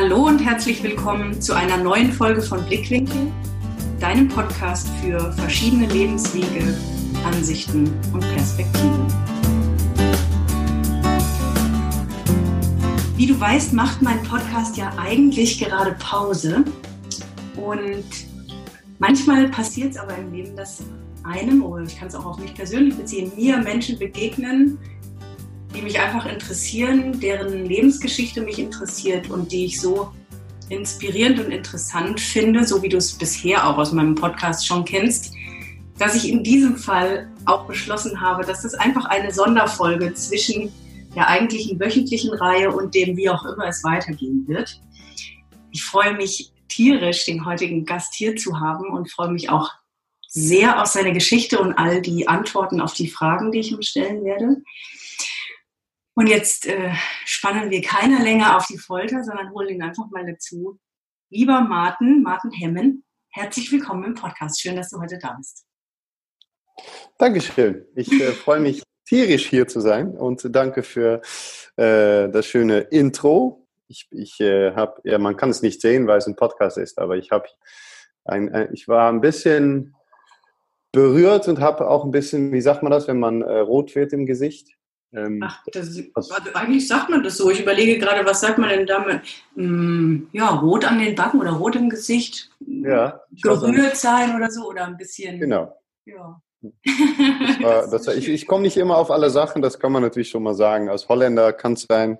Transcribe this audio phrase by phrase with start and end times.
[0.00, 3.32] Hallo und herzlich willkommen zu einer neuen Folge von Blickwinkel,
[3.98, 6.78] deinem Podcast für verschiedene Lebenswege,
[7.26, 9.06] Ansichten und Perspektiven.
[13.16, 16.62] Wie du weißt, macht mein Podcast ja eigentlich gerade Pause
[17.56, 18.04] und
[19.00, 20.84] manchmal passiert es aber im Leben, dass
[21.24, 24.78] einem, oder ich kann es auch auf mich persönlich beziehen, mir Menschen begegnen,
[25.78, 30.10] die mich einfach interessieren, deren Lebensgeschichte mich interessiert und die ich so
[30.70, 35.32] inspirierend und interessant finde, so wie du es bisher auch aus meinem Podcast schon kennst,
[35.96, 40.72] dass ich in diesem Fall auch beschlossen habe, dass das einfach eine Sonderfolge zwischen
[41.14, 44.80] der eigentlichen wöchentlichen Reihe und dem, wie auch immer es weitergehen wird.
[45.70, 49.70] Ich freue mich tierisch, den heutigen Gast hier zu haben und freue mich auch
[50.26, 54.24] sehr auf seine Geschichte und all die Antworten auf die Fragen, die ich ihm stellen
[54.24, 54.62] werde.
[56.18, 56.90] Und jetzt äh,
[57.24, 60.76] spannen wir keiner länger auf die Folter, sondern holen ihn einfach mal dazu.
[61.30, 64.60] Lieber Martin, Martin Hemmen, herzlich willkommen im Podcast.
[64.60, 65.64] Schön, dass du heute da bist.
[67.18, 67.86] Dankeschön.
[67.94, 71.22] Ich äh, freue mich tierisch hier zu sein und danke für
[71.76, 73.68] äh, das schöne Intro.
[73.86, 76.98] Ich, ich äh, habe, ja, man kann es nicht sehen, weil es ein Podcast ist,
[76.98, 77.46] aber ich habe
[78.24, 79.94] ein, ein, ich war ein bisschen
[80.90, 84.12] berührt und habe auch ein bisschen, wie sagt man das, wenn man äh, rot wird
[84.12, 84.77] im Gesicht?
[85.12, 87.50] Ähm, Ach, das, also eigentlich sagt man das so.
[87.50, 89.22] Ich überlege gerade, was sagt man denn damit?
[89.54, 92.50] Hm, ja, rot an den Backen oder rot im Gesicht.
[92.60, 93.20] Ja.
[93.42, 95.40] Gerührt sein oder so oder ein bisschen.
[95.40, 95.74] Genau.
[96.04, 96.40] Ja.
[96.60, 100.42] War, das, ich, ich komme nicht immer auf alle Sachen, das kann man natürlich schon
[100.42, 100.88] mal sagen.
[100.88, 102.18] Als Holländer kann es sein,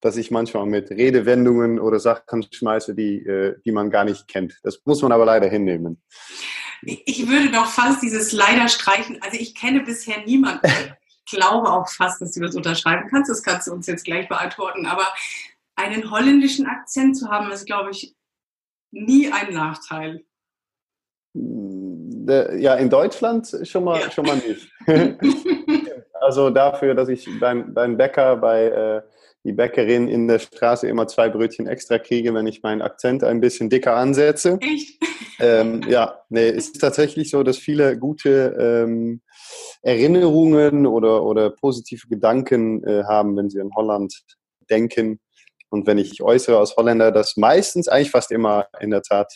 [0.00, 4.60] dass ich manchmal mit Redewendungen oder Sachen schmeiße, die, äh, die man gar nicht kennt.
[4.62, 6.00] Das muss man aber leider hinnehmen.
[6.82, 9.18] Ich würde doch fast dieses leider streichen.
[9.20, 10.70] Also ich kenne bisher niemanden,
[11.30, 13.30] glaube auch fast, dass du das unterschreiben kannst.
[13.30, 14.86] Das kannst du uns jetzt gleich beantworten.
[14.86, 15.06] Aber
[15.76, 18.14] einen holländischen Akzent zu haben, ist, glaube ich,
[18.90, 20.24] nie ein Nachteil.
[21.34, 24.10] Ja, in Deutschland schon mal, ja.
[24.10, 24.68] schon mal nicht.
[26.20, 29.02] also dafür, dass ich beim, beim Bäcker bei äh,
[29.44, 33.40] die Bäckerin in der Straße immer zwei Brötchen extra kriege, wenn ich meinen Akzent ein
[33.40, 34.58] bisschen dicker ansetze.
[34.60, 35.00] Echt?
[35.38, 39.22] Ähm, ja, nee, es ist tatsächlich so, dass viele gute ähm,
[39.82, 44.14] Erinnerungen oder, oder positive Gedanken äh, haben, wenn sie an Holland
[44.68, 45.20] denken.
[45.70, 49.32] Und wenn ich äußere aus Holländer, dass meistens eigentlich fast immer in der Tat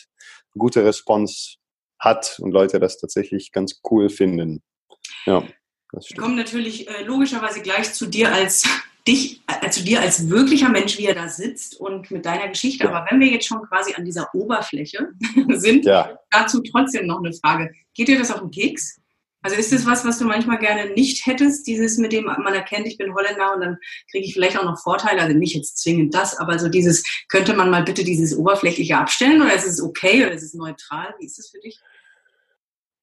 [0.57, 1.55] gute Response
[1.99, 4.61] hat und Leute das tatsächlich ganz cool finden.
[5.25, 5.43] Ja,
[5.91, 8.63] Wir kommen natürlich äh, logischerweise gleich zu dir als
[9.07, 12.89] dich, zu dir als wirklicher Mensch, wie er da sitzt und mit deiner Geschichte.
[12.89, 15.09] Aber wenn wir jetzt schon quasi an dieser Oberfläche
[15.49, 16.17] sind, ja.
[16.31, 17.71] dazu trotzdem noch eine Frage.
[17.93, 18.99] Geht dir das auf den Keks?
[19.45, 22.87] Also ist das was, was du manchmal gerne nicht hättest, dieses mit dem man erkennt,
[22.87, 23.77] ich bin Holländer und dann
[24.09, 27.53] kriege ich vielleicht auch noch Vorteile, also nicht jetzt zwingend das, aber so dieses, könnte
[27.53, 31.13] man mal bitte dieses Oberflächliche abstellen oder ist es okay oder ist es neutral?
[31.19, 31.79] Wie ist das für dich?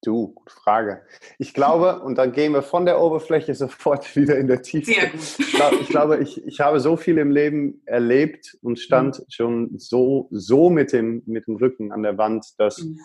[0.03, 1.05] Du, gute Frage.
[1.39, 4.91] Ich glaube, und dann gehen wir von der Oberfläche sofort wieder in der Tiefe.
[4.91, 5.79] Sehr gut.
[5.79, 9.25] Ich glaube, ich, ich habe so viel im Leben erlebt und stand mhm.
[9.29, 12.99] schon so, so mit, dem, mit dem Rücken an der Wand, dass mhm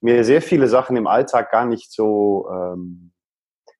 [0.00, 3.12] mir sehr viele Sachen im Alltag gar nicht so ähm,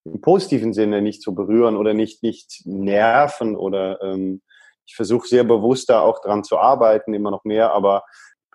[0.04, 4.42] im positiven Sinne nicht so berühren oder nicht, nicht nerven oder ähm,
[4.84, 8.04] ich versuche sehr bewusst da auch dran zu arbeiten, immer noch mehr, aber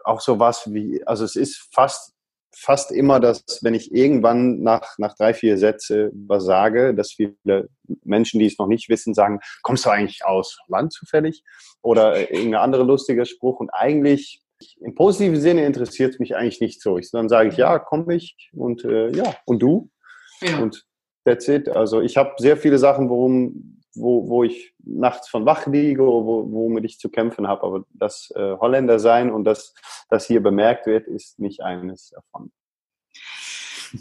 [0.03, 2.13] auch so was wie, also es ist fast,
[2.55, 7.69] fast immer, dass wenn ich irgendwann nach, nach drei, vier Sätze was sage, dass viele
[8.03, 11.43] Menschen, die es noch nicht wissen, sagen, kommst du eigentlich aus Land zufällig?
[11.81, 14.41] Oder irgendein anderer lustiger Spruch und eigentlich
[14.79, 16.97] im positiven Sinne interessiert es mich eigentlich nicht so.
[16.97, 19.89] Ich, dann sage ich, ja, komm ich und äh, ja, und du?
[20.41, 20.59] Ja.
[20.59, 20.85] Und
[21.25, 21.69] that's it.
[21.69, 26.51] Also ich habe sehr viele Sachen, worum, wo, wo ich nachts von wach liege, wo,
[26.51, 27.63] womit ich zu kämpfen habe.
[27.63, 29.73] Aber das äh, Holländer sein und das,
[30.09, 32.51] das hier bemerkt wird, ist nicht eines davon.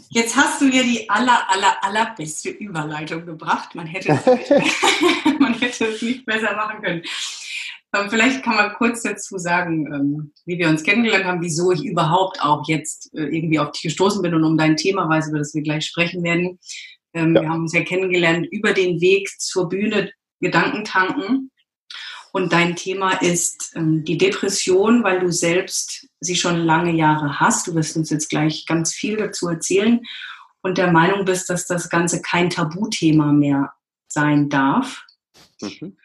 [0.09, 3.73] Jetzt hast du ja die aller, aller, allerbeste Überleitung gebracht.
[3.75, 4.49] Man hätte es nicht,
[5.39, 7.01] man hätte es nicht besser machen können.
[7.93, 11.85] Ähm, vielleicht kann man kurz dazu sagen, ähm, wie wir uns kennengelernt haben, wieso ich
[11.85, 15.39] überhaupt auch jetzt äh, irgendwie auf dich gestoßen bin und um dein Thema weiß, über
[15.39, 16.59] das wir gleich sprechen werden.
[17.13, 17.41] Ähm, ja.
[17.41, 20.11] Wir haben uns ja kennengelernt über den Weg zur Bühne
[20.41, 21.51] Gedankentanken.
[22.33, 27.65] Und dein Thema ist die Depression, weil du selbst sie schon lange Jahre hast.
[27.65, 30.01] Du wirst uns jetzt gleich ganz viel dazu erzählen
[30.61, 33.73] und der Meinung bist, dass das Ganze kein Tabuthema mehr
[34.07, 35.03] sein darf.
[35.61, 35.97] Mhm.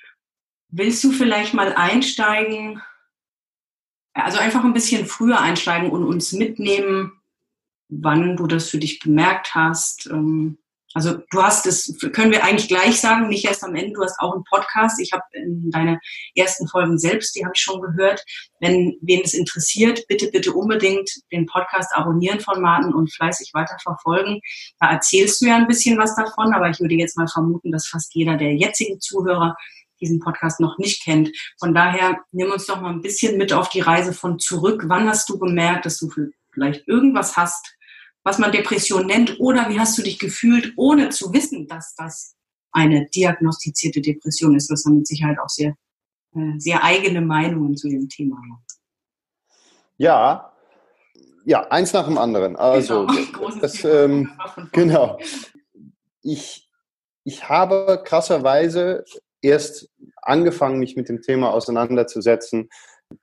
[0.73, 2.83] Willst du vielleicht mal einsteigen,
[4.15, 7.13] also einfach ein bisschen früher einsteigen und uns mitnehmen,
[7.89, 10.59] wann du das für dich bemerkt hast, ähm,
[10.95, 14.21] Also du hast es, können wir eigentlich gleich sagen, nicht erst am Ende, du hast
[14.21, 15.01] auch einen Podcast.
[15.01, 15.99] Ich habe in deine
[16.35, 18.23] ersten Folgen selbst, die habe ich schon gehört.
[18.61, 24.41] Wenn wen es interessiert, bitte, bitte unbedingt den Podcast abonnieren von Martin und fleißig weiterverfolgen.
[24.81, 27.89] Da erzählst du ja ein bisschen was davon, aber ich würde jetzt mal vermuten, dass
[27.89, 29.57] fast jeder der jetzigen Zuhörer
[30.03, 31.31] diesen Podcast noch nicht kennt.
[31.59, 34.85] Von daher nimm uns doch mal ein bisschen mit auf die Reise von zurück.
[34.87, 36.11] Wann hast du gemerkt, dass du
[36.53, 37.75] vielleicht irgendwas hast,
[38.25, 42.35] was man Depression nennt, oder wie hast du dich gefühlt, ohne zu wissen, dass das
[42.71, 44.71] eine diagnostizierte Depression ist?
[44.71, 45.75] Das haben mit Sicherheit auch sehr,
[46.35, 48.37] äh, sehr eigene Meinungen zu dem Thema.
[49.97, 50.53] Ja,
[51.45, 52.57] ja, eins nach dem anderen.
[52.57, 54.31] Also, genau, das, ähm,
[54.73, 55.19] genau.
[56.23, 56.69] Ich,
[57.25, 59.05] ich habe krasserweise
[59.41, 59.91] erst
[60.23, 62.71] angefangen, mich mit dem Thema auseinanderzusetzen,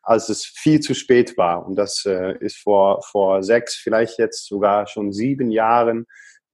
[0.01, 1.65] als es viel zu spät war.
[1.65, 6.05] Und das äh, ist vor, vor sechs, vielleicht jetzt sogar schon sieben Jahren.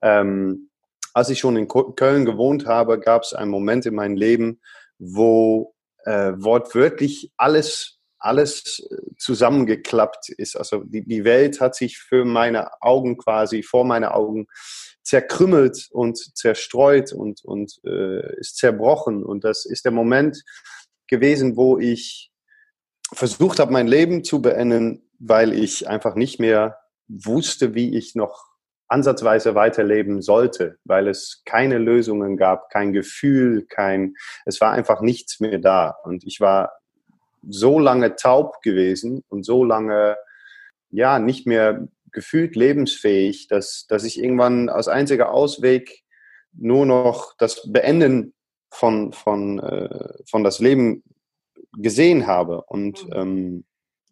[0.01, 0.69] Ähm,
[1.13, 4.59] als ich schon in Köln gewohnt habe, gab es einen Moment in meinem Leben,
[4.99, 10.55] wo äh, wortwörtlich alles, alles äh, zusammengeklappt ist.
[10.55, 14.47] Also die, die Welt hat sich für meine Augen quasi, vor meine Augen
[15.05, 19.23] zerkrümmelt und zerstreut und, und äh, ist zerbrochen.
[19.23, 20.43] Und das ist der Moment
[21.07, 22.31] gewesen, wo ich
[23.13, 28.43] versucht habe, mein Leben zu beenden, weil ich einfach nicht mehr wusste, wie ich noch
[28.87, 34.15] ansatzweise weiterleben sollte, weil es keine Lösungen gab, kein Gefühl, kein,
[34.45, 35.95] es war einfach nichts mehr da.
[36.03, 36.71] Und ich war
[37.47, 40.17] so lange taub gewesen und so lange,
[40.89, 46.01] ja, nicht mehr gefühlt lebensfähig, dass, dass ich irgendwann als einziger Ausweg
[46.53, 48.33] nur noch das Beenden
[48.71, 51.03] von, von, äh, von das Leben
[51.77, 52.63] gesehen habe.
[52.63, 53.13] Und mhm.
[53.13, 53.65] ähm,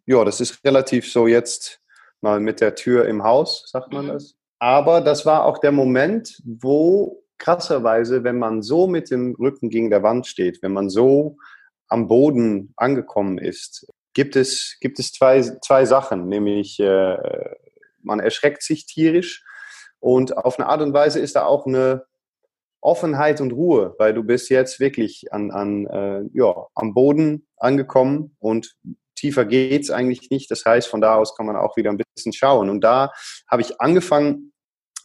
[0.06, 1.80] ja, das ist relativ so jetzt
[2.22, 4.10] mal mit der Tür im Haus, sagt man mhm.
[4.10, 4.36] das.
[4.60, 9.90] Aber das war auch der Moment, wo krasserweise, wenn man so mit dem Rücken gegen
[9.90, 11.38] der Wand steht, wenn man so
[11.88, 17.18] am Boden angekommen ist, gibt es, gibt es zwei, zwei Sachen, nämlich äh,
[18.04, 19.44] man erschreckt sich tierisch
[20.00, 22.06] und auf eine Art und Weise ist da auch eine
[22.82, 28.36] Offenheit und Ruhe, weil du bist jetzt wirklich an, an äh, ja, am Boden angekommen
[28.40, 28.76] und
[29.16, 30.52] tiefer geht's eigentlich nicht.
[30.52, 32.70] Das heißt, von da aus kann man auch wieder ein bisschen schauen.
[32.70, 33.14] Und da
[33.50, 34.52] habe ich angefangen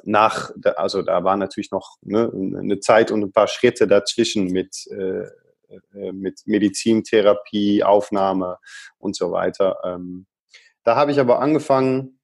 [0.03, 4.87] nach, also da war natürlich noch ne, eine Zeit und ein paar Schritte dazwischen mit,
[4.91, 5.29] äh,
[5.95, 8.59] äh, mit Medizintherapie, Aufnahme
[8.99, 9.79] und so weiter.
[9.85, 10.27] Ähm,
[10.83, 12.18] da habe ich aber angefangen,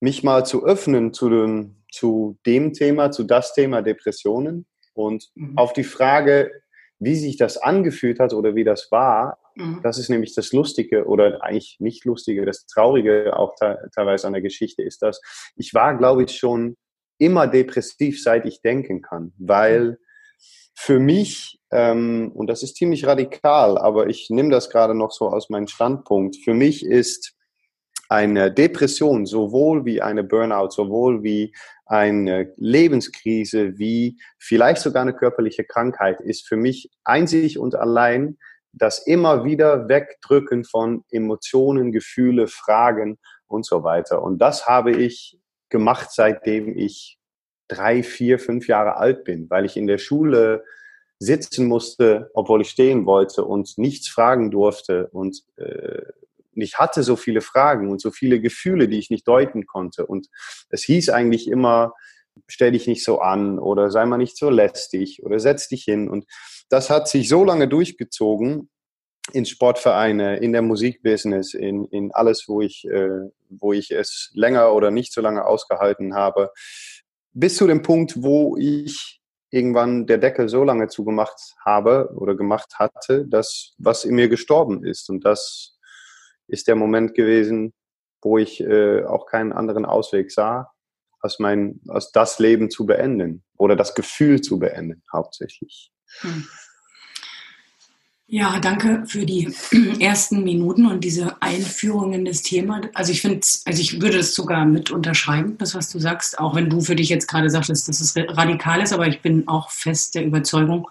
[0.00, 5.56] mich mal zu öffnen zu dem, zu dem Thema, zu das Thema Depressionen und mhm.
[5.56, 6.50] auf die Frage,
[6.98, 9.80] wie sich das angefühlt hat oder wie das war, mhm.
[9.82, 13.54] das ist nämlich das Lustige oder eigentlich nicht Lustige, das Traurige auch
[13.94, 15.20] teilweise an der Geschichte ist, dass
[15.56, 16.76] ich war, glaube ich, schon
[17.18, 19.98] immer depressiv, seit ich denken kann, weil
[20.74, 25.28] für mich, ähm, und das ist ziemlich radikal, aber ich nehme das gerade noch so
[25.28, 27.34] aus meinem Standpunkt, für mich ist
[28.08, 31.54] eine Depression sowohl wie eine Burnout, sowohl wie
[31.86, 38.38] eine Lebenskrise, wie vielleicht sogar eine körperliche Krankheit, ist für mich einzig und allein
[38.72, 44.22] das immer wieder Wegdrücken von Emotionen, Gefühle, Fragen und so weiter.
[44.22, 45.38] Und das habe ich
[45.68, 47.18] gemacht, seitdem ich
[47.68, 50.64] drei, vier, fünf Jahre alt bin, weil ich in der Schule
[51.18, 56.02] sitzen musste, obwohl ich stehen wollte und nichts fragen durfte und äh,
[56.58, 60.04] und ich hatte so viele Fragen und so viele Gefühle, die ich nicht deuten konnte.
[60.04, 60.26] Und
[60.70, 61.94] es hieß eigentlich immer,
[62.48, 66.10] stell dich nicht so an oder sei mal nicht so lästig oder setz dich hin.
[66.10, 66.26] Und
[66.68, 68.70] das hat sich so lange durchgezogen
[69.32, 74.72] in Sportvereine, in der Musikbusiness, in, in alles, wo ich, äh, wo ich es länger
[74.72, 76.50] oder nicht so lange ausgehalten habe,
[77.34, 82.80] bis zu dem Punkt, wo ich irgendwann der Deckel so lange zugemacht habe oder gemacht
[82.80, 85.08] hatte, dass was in mir gestorben ist.
[85.08, 85.77] Und das
[86.48, 87.72] ist der Moment gewesen,
[88.22, 90.72] wo ich äh, auch keinen anderen Ausweg sah,
[91.20, 95.92] als mein, als das Leben zu beenden oder das Gefühl zu beenden, hauptsächlich.
[96.20, 96.48] Hm.
[98.30, 99.50] Ja, danke für die
[100.00, 102.82] ersten Minuten und diese Einführung in das Thema.
[102.92, 106.54] Also ich finde, also ich würde es sogar mit unterschreiben, das was du sagst, auch
[106.54, 109.70] wenn du für dich jetzt gerade sagtest, dass es radikal ist, aber ich bin auch
[109.70, 110.86] fest der Überzeugung,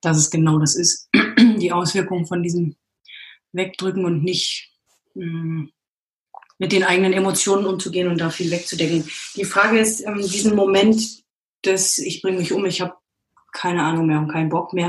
[0.00, 1.08] dass es genau das ist,
[1.58, 2.76] die Auswirkung von diesem
[3.54, 4.72] wegdrücken und nicht
[5.14, 5.72] mh, hm,
[6.58, 9.08] mit den eigenen Emotionen umzugehen und da viel wegzudecken.
[9.36, 11.24] Die Frage ist, ähm, diesen Moment
[11.64, 12.94] des Ich bringe mich um, ich habe
[13.52, 14.88] keine Ahnung mehr und keinen Bock mehr,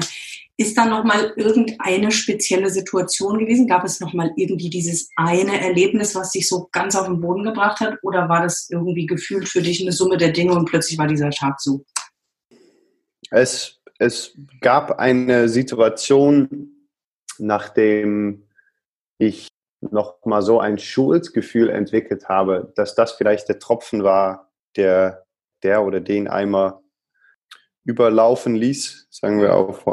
[0.58, 3.68] ist da nochmal irgendeine spezielle Situation gewesen?
[3.68, 7.82] Gab es nochmal irgendwie dieses eine Erlebnis, was dich so ganz auf den Boden gebracht
[7.82, 7.98] hat?
[8.04, 11.30] Oder war das irgendwie gefühlt für dich eine Summe der Dinge und plötzlich war dieser
[11.30, 11.84] Tag so
[13.32, 16.88] Es, es gab eine Situation,
[17.38, 18.45] nachdem
[19.18, 19.48] ich
[19.82, 25.26] noch mal so ein Schuldgefühl entwickelt habe, dass das vielleicht der Tropfen war, der,
[25.64, 26.82] der oder den Eimer
[27.86, 29.86] überlaufen ließ, sagen wir auf,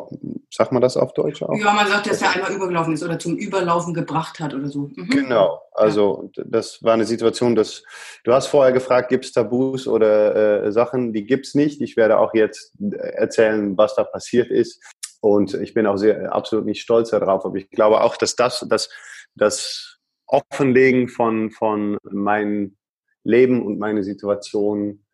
[0.51, 1.55] sagt man das auf Deutsch auch?
[1.59, 4.91] Ja, man sagt, dass der einmal übergelaufen ist oder zum Überlaufen gebracht hat oder so.
[4.97, 5.11] Mhm.
[5.11, 6.45] Genau, also ja.
[6.47, 7.83] das war eine Situation, dass
[8.25, 11.83] du hast vorher gefragt, gibt es Tabus oder äh, Sachen, die gibt es nicht.
[11.83, 14.83] Ich werde auch jetzt erzählen, was da passiert ist.
[15.23, 18.67] Und ich bin auch sehr absolut nicht stolz darauf, aber ich glaube auch, dass das,
[18.69, 18.91] das,
[19.37, 22.77] das Offenlegen von, von meinem
[23.23, 25.05] Leben und meine Situation,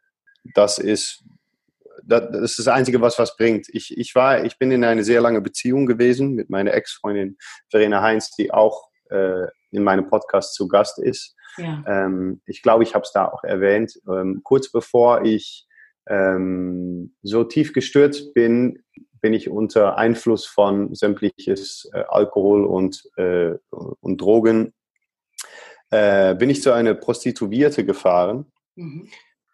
[0.55, 1.23] das ist,
[2.05, 3.69] das ist das Einzige, was was bringt.
[3.69, 7.37] Ich, ich, war, ich bin in eine sehr lange Beziehung gewesen mit meiner Ex-Freundin
[7.69, 11.37] Verena Heinz, die auch äh, in meinem Podcast zu Gast ist.
[11.59, 11.85] Ja.
[11.87, 14.01] Ähm, ich glaube, ich habe es da auch erwähnt.
[14.09, 15.67] Ähm, kurz bevor ich
[16.09, 18.83] ähm, so tief gestürzt bin,
[19.21, 24.73] bin ich unter Einfluss von sämtliches äh, Alkohol und, äh, und Drogen,
[25.91, 28.53] äh, bin ich zu einer Prostituierte gefahren.
[28.75, 29.09] Mhm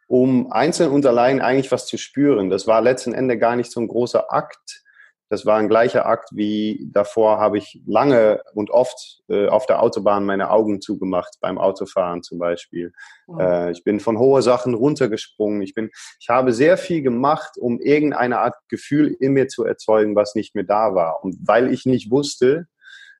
[0.06, 2.50] um einzeln und allein eigentlich was zu spüren.
[2.50, 4.83] Das war letzten Endes gar nicht so ein großer Akt.
[5.30, 9.82] Das war ein gleicher Akt wie davor habe ich lange und oft äh, auf der
[9.82, 12.92] Autobahn meine Augen zugemacht, beim Autofahren zum Beispiel.
[13.26, 13.40] Mhm.
[13.40, 15.62] Äh, ich bin von hohe Sachen runtergesprungen.
[15.62, 15.90] Ich, bin,
[16.20, 20.54] ich habe sehr viel gemacht, um irgendeine Art Gefühl in mir zu erzeugen, was nicht
[20.54, 21.24] mehr da war.
[21.24, 22.66] Und weil ich nicht wusste,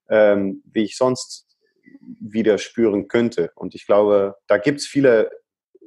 [0.09, 1.47] ähm, wie ich sonst
[2.21, 3.51] wieder spüren könnte.
[3.55, 5.31] Und ich glaube, da gibt es viele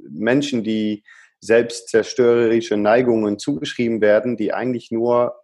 [0.09, 1.03] Menschen, die
[1.39, 5.35] selbstzerstörerische Neigungen zugeschrieben werden, die eigentlich nur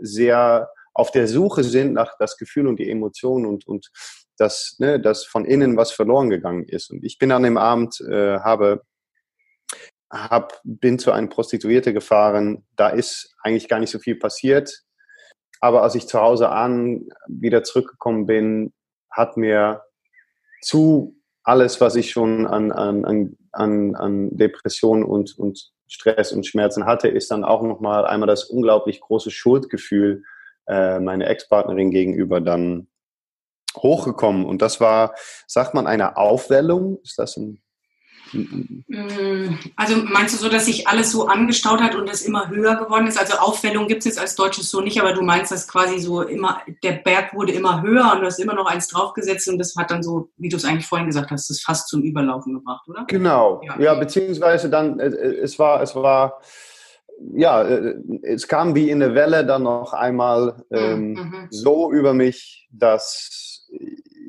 [0.00, 3.90] sehr auf der Suche sind nach das Gefühl und die Emotionen und, und
[4.36, 6.90] das, ne, das von innen was verloren gegangen ist.
[6.90, 8.82] Und ich bin an dem Abend, äh, habe,
[10.10, 14.82] hab, bin zu einem Prostituierte gefahren, da ist eigentlich gar nicht so viel passiert.
[15.60, 18.72] Aber als ich zu Hause an wieder zurückgekommen bin,
[19.10, 19.82] hat mir
[20.62, 26.46] zu alles, was ich schon an, an, an an, an Depressionen und, und Stress und
[26.46, 30.24] Schmerzen hatte, ist dann auch nochmal einmal das unglaublich große Schuldgefühl
[30.66, 32.88] äh, meiner Ex-Partnerin gegenüber dann
[33.76, 34.44] hochgekommen.
[34.44, 35.14] Und das war,
[35.46, 36.98] sagt man, eine Aufwellung?
[37.02, 37.62] Ist das ein
[39.76, 43.06] also meinst du so, dass sich alles so angestaut hat und es immer höher geworden
[43.06, 43.18] ist?
[43.18, 46.22] Also Aufwellung gibt es jetzt als Deutsches so nicht, aber du meinst, dass quasi so
[46.22, 49.74] immer, der Berg wurde immer höher und du hast immer noch eins draufgesetzt und das
[49.76, 52.86] hat dann so, wie du es eigentlich vorhin gesagt hast, das fast zum Überlaufen gebracht,
[52.88, 53.04] oder?
[53.08, 56.40] Genau, ja, ja beziehungsweise dann, äh, äh, es war, es war,
[57.34, 61.46] ja, äh, es kam wie in eine Welle dann noch einmal mhm, ähm, mhm.
[61.50, 63.68] so über mich, dass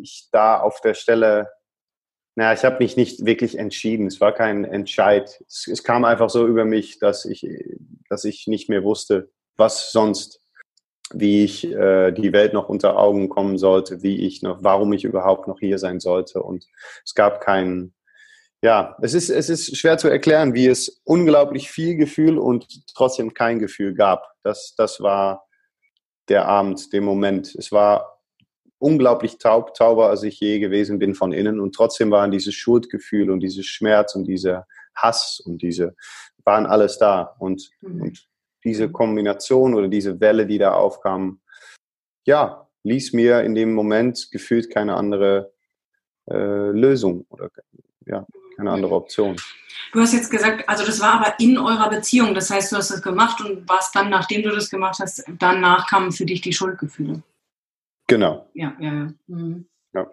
[0.01, 1.49] ich da auf der Stelle
[2.35, 4.07] naja, ich habe mich nicht wirklich entschieden.
[4.07, 5.41] Es war kein Entscheid.
[5.47, 7.47] Es, es, kam einfach so über mich, dass ich,
[8.09, 10.41] dass ich nicht mehr wusste, was sonst,
[11.13, 15.05] wie ich äh, die Welt noch unter Augen kommen sollte, wie ich noch, warum ich
[15.05, 16.43] überhaupt noch hier sein sollte.
[16.43, 16.65] Und
[17.05, 17.93] es gab keinen,
[18.61, 23.33] ja, es ist, es ist schwer zu erklären, wie es unglaublich viel Gefühl und trotzdem
[23.33, 24.27] kein Gefühl gab.
[24.43, 25.45] Das, das war
[26.27, 27.55] der Abend, der Moment.
[27.55, 28.14] Es war
[28.85, 31.59] unglaublich taub, tauber, als ich je gewesen bin von innen.
[31.59, 35.95] Und trotzdem waren dieses Schuldgefühl und dieses Schmerz und dieser Hass und diese,
[36.43, 37.35] waren alles da.
[37.39, 38.01] Und, mhm.
[38.03, 38.27] und
[38.63, 41.41] diese Kombination oder diese Welle, die da aufkam,
[42.25, 45.51] ja, ließ mir in dem Moment gefühlt keine andere
[46.29, 47.49] äh, Lösung oder
[48.05, 48.97] ja, keine andere mhm.
[48.97, 49.35] Option.
[49.93, 52.35] Du hast jetzt gesagt, also das war aber in eurer Beziehung.
[52.35, 55.87] Das heißt, du hast das gemacht und warst dann, nachdem du das gemacht hast, danach
[55.87, 57.23] kamen für dich die Schuldgefühle.
[58.07, 58.49] Genau.
[58.53, 59.13] Ja, ja, ja.
[59.27, 59.67] Mhm.
[59.93, 60.11] ja.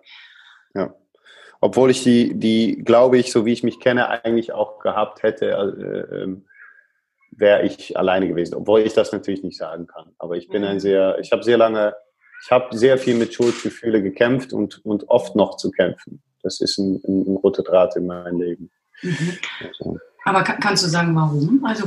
[0.75, 0.95] ja.
[1.61, 5.51] Obwohl ich die, die, glaube ich, so wie ich mich kenne, eigentlich auch gehabt hätte,
[5.51, 6.37] äh, äh,
[7.31, 8.57] wäre ich alleine gewesen.
[8.57, 10.13] Obwohl ich das natürlich nicht sagen kann.
[10.19, 10.69] Aber ich bin mhm.
[10.69, 11.95] ein sehr, ich habe sehr lange,
[12.45, 16.23] ich habe sehr viel mit Schuldgefühle gekämpft und, und oft noch zu kämpfen.
[16.43, 18.71] Das ist ein, ein, ein roter Draht in meinem Leben.
[19.03, 19.39] Mhm.
[19.67, 19.99] Also.
[20.25, 21.65] Aber kannst du sagen, warum?
[21.65, 21.85] Also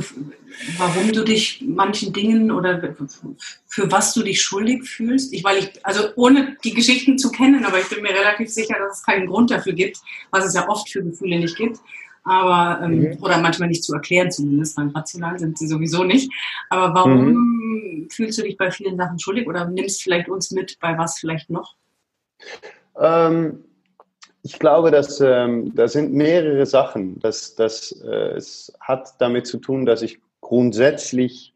[0.76, 2.94] warum du dich manchen Dingen oder
[3.66, 5.32] für was du dich schuldig fühlst?
[5.32, 8.76] Ich, weil ich, also ohne die Geschichten zu kennen, aber ich bin mir relativ sicher,
[8.78, 9.98] dass es keinen Grund dafür gibt,
[10.30, 11.78] was es ja oft für Gefühle nicht gibt.
[12.24, 13.18] Aber, ähm, mhm.
[13.20, 16.30] oder manchmal nicht zu erklären zumindest, weil rational sind sie sowieso nicht.
[16.70, 18.08] Aber warum mhm.
[18.10, 21.50] fühlst du dich bei vielen Sachen schuldig oder nimmst vielleicht uns mit bei was vielleicht
[21.50, 21.76] noch?
[22.98, 23.65] Ähm
[24.46, 27.18] ich glaube, dass ähm, da sind mehrere Sachen.
[27.18, 31.52] Das, das, äh, es hat damit zu tun, dass ich grundsätzlich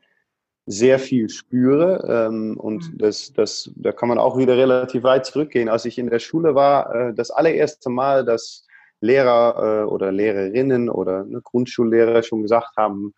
[0.67, 2.99] sehr viel spüre ähm, und mhm.
[2.99, 5.69] das, das, da kann man auch wieder relativ weit zurückgehen.
[5.69, 8.67] Als ich in der Schule war, äh, das allererste Mal, dass
[9.01, 13.15] Lehrer äh, oder Lehrerinnen oder ne, Grundschullehrer schon gesagt haben,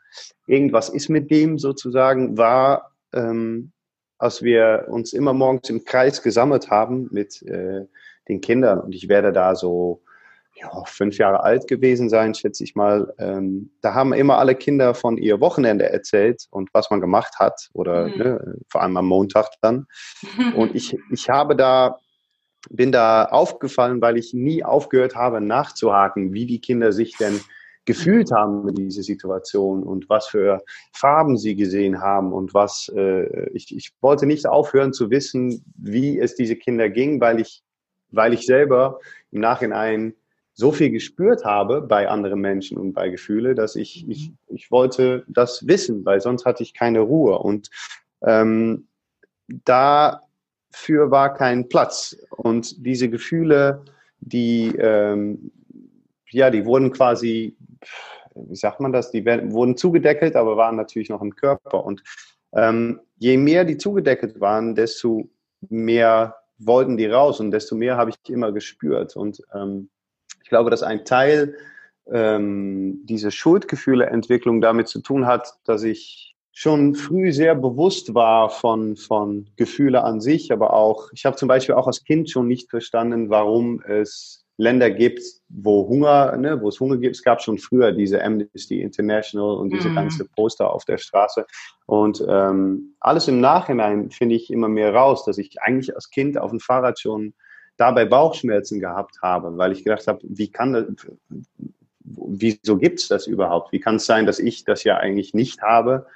[0.46, 3.72] irgendwas ist mit dem sozusagen, war, ähm,
[4.18, 7.86] als wir uns immer morgens im Kreis gesammelt haben mit äh,
[8.28, 10.02] den Kindern und ich werde da so
[10.54, 13.12] ja, fünf Jahre alt gewesen sein, schätze ich mal.
[13.18, 17.70] Ähm, da haben immer alle Kinder von ihr Wochenende erzählt und was man gemacht hat
[17.72, 18.18] oder mhm.
[18.18, 19.86] ne, vor allem am Montag dann.
[20.56, 21.98] Und ich, ich habe da
[22.70, 27.40] bin da aufgefallen, weil ich nie aufgehört habe, nachzuhaken, wie die Kinder sich denn
[27.84, 30.62] gefühlt haben mit dieser Situation und was für
[30.92, 36.20] Farben sie gesehen haben und was äh, ich, ich wollte nicht aufhören zu wissen, wie
[36.20, 37.62] es diese Kinder ging, weil ich,
[38.12, 39.00] weil ich selber
[39.30, 40.14] im Nachhinein
[40.54, 45.24] so viel gespürt habe bei anderen Menschen und bei Gefühle, dass ich, ich, ich wollte
[45.26, 47.38] das wissen, weil sonst hatte ich keine Ruhe.
[47.38, 47.70] Und
[48.22, 48.86] ähm,
[49.48, 50.22] da
[50.70, 52.16] für war kein Platz.
[52.30, 53.84] Und diese Gefühle,
[54.20, 55.52] die, ähm,
[56.30, 57.56] ja, die wurden quasi,
[58.34, 61.84] wie sagt man das, die werden, wurden zugedeckelt, aber waren natürlich noch im Körper.
[61.84, 62.02] Und
[62.52, 65.28] ähm, je mehr die zugedeckelt waren, desto
[65.68, 69.16] mehr wollten die raus und desto mehr habe ich immer gespürt.
[69.16, 69.90] Und ähm,
[70.42, 71.56] ich glaube, dass ein Teil
[72.10, 78.96] ähm, diese Schuldgefühle-Entwicklung damit zu tun hat, dass ich schon früh sehr bewusst war von,
[78.96, 82.68] von Gefühle an sich, aber auch, ich habe zum Beispiel auch als Kind schon nicht
[82.68, 87.16] verstanden, warum es Länder gibt, wo Hunger, ne, wo es Hunger gibt.
[87.16, 89.94] Es gab schon früher diese Amnesty International und diese mm.
[89.94, 91.46] ganze Poster auf der Straße.
[91.86, 96.38] Und ähm, alles im Nachhinein finde ich immer mehr raus, dass ich eigentlich als Kind
[96.38, 97.34] auf dem Fahrrad schon
[97.76, 100.84] dabei Bauchschmerzen gehabt habe, weil ich gedacht habe, wie kann das,
[102.00, 103.72] wieso gibt es das überhaupt?
[103.72, 106.06] Wie kann es sein, dass ich das ja eigentlich nicht habe?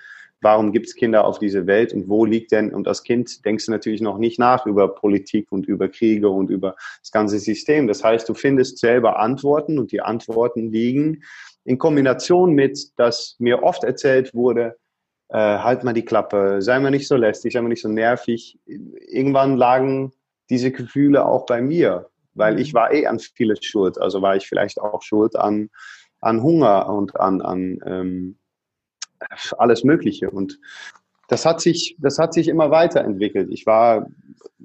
[0.40, 3.66] Warum gibt es Kinder auf dieser Welt und wo liegt denn, und als Kind denkst
[3.66, 7.87] du natürlich noch nicht nach über Politik und über Kriege und über das ganze System.
[7.87, 11.23] Das heißt, du findest selber Antworten und die Antworten liegen
[11.64, 14.76] in Kombination mit, dass mir oft erzählt wurde,
[15.28, 18.59] äh, halt mal die Klappe, sei mal nicht so lästig, sei mal nicht so nervig.
[18.66, 20.12] Irgendwann lagen
[20.50, 24.00] diese Gefühle auch bei mir, weil ich war eh an vieles schuld.
[24.00, 25.71] Also war ich vielleicht auch schuld an,
[26.21, 28.39] an Hunger und an, an ähm,
[29.59, 30.31] alles Mögliche.
[30.31, 30.59] Und
[31.29, 33.50] das hat sich, das hat sich immer weiterentwickelt.
[33.50, 34.09] Ich war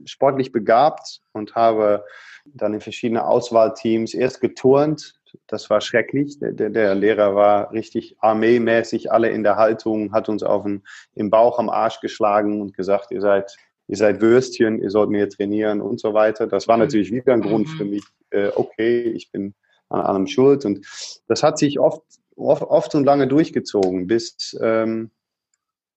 [0.06, 2.04] sportlich begabt und habe
[2.46, 5.16] dann in verschiedene Auswahlteams erst geturnt.
[5.48, 6.40] Das war schrecklich.
[6.40, 10.84] Der, der Lehrer war richtig armeemäßig, alle in der Haltung, hat uns auf den,
[11.14, 13.56] im Bauch am Arsch geschlagen und gesagt, ihr seid,
[13.88, 16.48] ihr seid Würstchen, ihr sollt mehr trainieren und so weiter.
[16.48, 19.54] Das war natürlich wieder ein Grund für mich, äh, okay, ich bin
[19.90, 20.66] an allem schuld.
[20.66, 20.86] Und
[21.28, 22.04] das hat sich oft
[22.36, 25.12] oft, oft und lange durchgezogen, bis, ähm,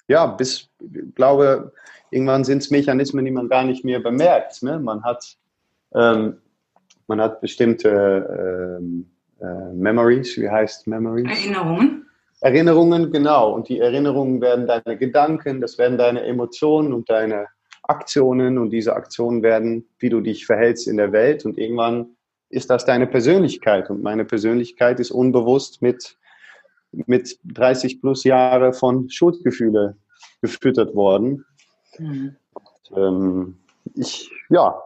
[0.09, 1.73] ja, bis, ich glaube,
[2.11, 4.63] irgendwann sind es Mechanismen, die man gar nicht mehr bemerkt.
[4.63, 4.79] Ne?
[4.79, 5.37] Man hat,
[5.95, 6.39] ähm,
[7.07, 11.27] man hat bestimmte ähm, äh, Memories, wie heißt Memories?
[11.29, 12.07] Erinnerungen.
[12.41, 13.53] Erinnerungen, genau.
[13.53, 17.47] Und die Erinnerungen werden deine Gedanken, das werden deine Emotionen und deine
[17.83, 22.17] Aktionen und diese Aktionen werden, wie du dich verhältst in der Welt und irgendwann
[22.49, 26.17] ist das deine Persönlichkeit und meine Persönlichkeit ist unbewusst mit
[27.07, 29.97] mit 30 plus Jahre von Schuldgefühle
[30.41, 31.45] gefüttert worden.
[31.99, 32.37] Mhm.
[32.55, 33.59] Und, ähm,
[33.95, 34.81] ich, ja,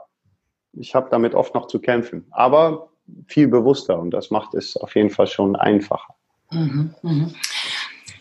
[0.72, 2.90] ich habe damit oft noch zu kämpfen, aber
[3.26, 6.14] viel bewusster und das macht es auf jeden Fall schon einfacher.
[6.50, 7.32] Mhm, mh.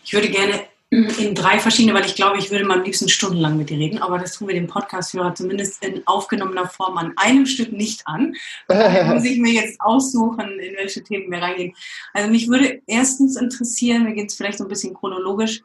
[0.04, 3.58] Ich würde gerne in drei verschiedene, weil ich glaube, ich würde mal am liebsten stundenlang
[3.58, 7.44] mit dir reden, aber das tun wir dem Podcast-Hörer zumindest in aufgenommener Form an einem
[7.44, 8.34] Stück nicht an.
[8.68, 11.74] Da muss ich mir jetzt aussuchen, in welche Themen wir reingehen.
[12.14, 15.60] Also mich würde erstens interessieren, wir gehen es vielleicht so ein bisschen chronologisch,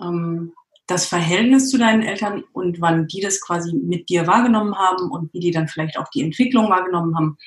[0.00, 0.52] ähm,
[0.86, 5.32] das Verhältnis zu deinen Eltern und wann die das quasi mit dir wahrgenommen haben und
[5.32, 7.38] wie die dann vielleicht auch die Entwicklung wahrgenommen haben.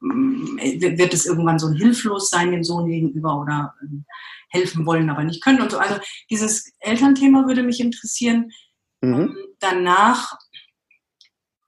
[0.00, 4.04] Wird es irgendwann so ein Hilflossein dem Sohn gegenüber oder ähm,
[4.48, 5.78] helfen wollen, aber nicht können und so.
[5.78, 5.96] Also
[6.30, 8.50] dieses Elternthema würde mich interessieren.
[9.00, 9.36] Mhm.
[9.58, 10.38] Danach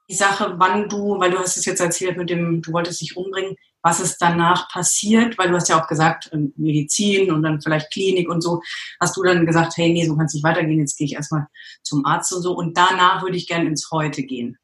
[0.08, 3.16] die Sache, wann du, weil du hast es jetzt erzählt mit dem, du wolltest dich
[3.16, 7.60] umbringen, was ist danach passiert, weil du hast ja auch gesagt, ähm, Medizin und dann
[7.60, 8.60] vielleicht Klinik und so,
[9.00, 11.46] hast du dann gesagt, hey, nee, so kann es nicht weitergehen, jetzt gehe ich erstmal
[11.82, 14.58] zum Arzt und so und danach würde ich gerne ins Heute gehen.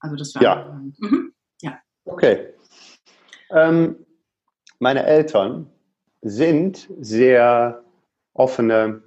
[0.00, 0.80] Also das war ja.
[0.98, 1.32] Mhm.
[1.60, 1.78] ja.
[2.04, 2.54] Okay.
[3.50, 3.96] Ähm,
[4.78, 5.70] meine Eltern
[6.22, 7.82] sind sehr
[8.34, 9.02] offene,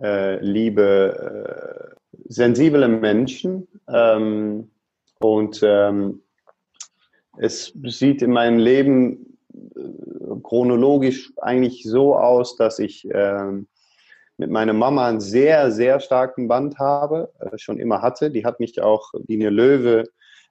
[0.00, 3.68] äh, liebe, äh, sensible Menschen.
[3.88, 4.70] Ähm,
[5.20, 6.22] und ähm,
[7.38, 13.66] es sieht in meinem Leben äh, chronologisch eigentlich so aus, dass ich ähm,
[14.36, 18.30] mit meiner Mama einen sehr, sehr starken Band habe, äh, schon immer hatte.
[18.30, 20.04] Die hat mich auch wie eine Löwe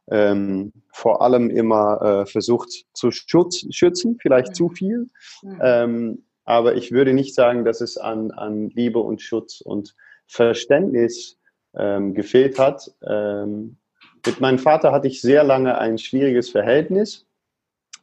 [0.10, 4.54] ähm, vor allem immer äh, versucht zu schützen, vielleicht mhm.
[4.54, 5.08] zu viel.
[5.42, 5.60] Mhm.
[5.62, 9.96] Ähm, aber ich würde nicht sagen, dass es an, an Liebe und Schutz und
[10.28, 11.38] Verständnis
[11.76, 12.92] ähm, gefehlt hat.
[13.06, 13.78] Ähm,
[14.26, 17.26] mit meinem Vater hatte ich sehr lange ein schwieriges Verhältnis,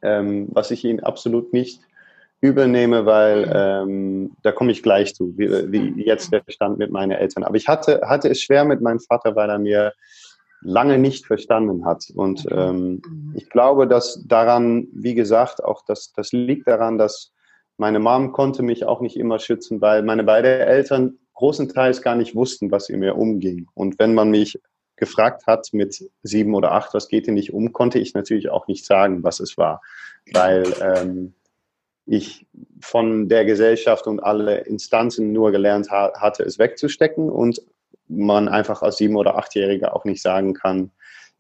[0.03, 1.81] ähm, was ich ihn absolut nicht
[2.41, 7.13] übernehme, weil ähm, da komme ich gleich zu, wie, wie, jetzt der Stand mit meinen
[7.13, 7.43] Eltern.
[7.43, 9.95] Aber ich hatte, hatte es schwer mit meinem Vater, weil er mir
[10.65, 12.11] lange nicht verstanden hat.
[12.15, 13.35] Und ähm, mhm.
[13.37, 17.33] ich glaube, dass daran, wie gesagt, auch das, das liegt daran, dass
[17.77, 22.35] meine Mom konnte mich auch nicht immer schützen, weil meine beiden Eltern großenteils gar nicht
[22.35, 23.69] wussten, was in mir umging.
[23.75, 24.61] Und wenn man mich
[24.97, 28.69] gefragt hat mit sieben oder acht, was geht dir nicht um, konnte ich natürlich auch
[28.69, 29.83] nicht sagen, was es war,
[30.33, 31.35] weil ähm,
[32.07, 32.47] ich
[32.81, 37.61] von der Gesellschaft und alle Instanzen nur gelernt ha hatte, es wegzustecken und
[38.09, 40.91] man einfach als sieben- oder achtjähriger auch nicht sagen kann,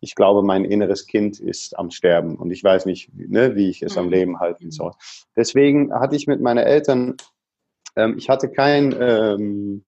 [0.01, 3.83] ich glaube, mein inneres Kind ist am Sterben und ich weiß nicht, ne, wie ich
[3.83, 4.13] es am mhm.
[4.13, 4.93] Leben halten soll.
[5.35, 7.17] Deswegen hatte ich mit meinen Eltern,
[7.97, 9.85] ähm, ich hatte kein, ähm,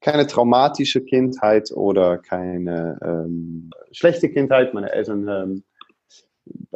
[0.00, 4.74] keine traumatische Kindheit oder keine ähm, schlechte Kindheit.
[4.74, 5.64] Meine Eltern ähm,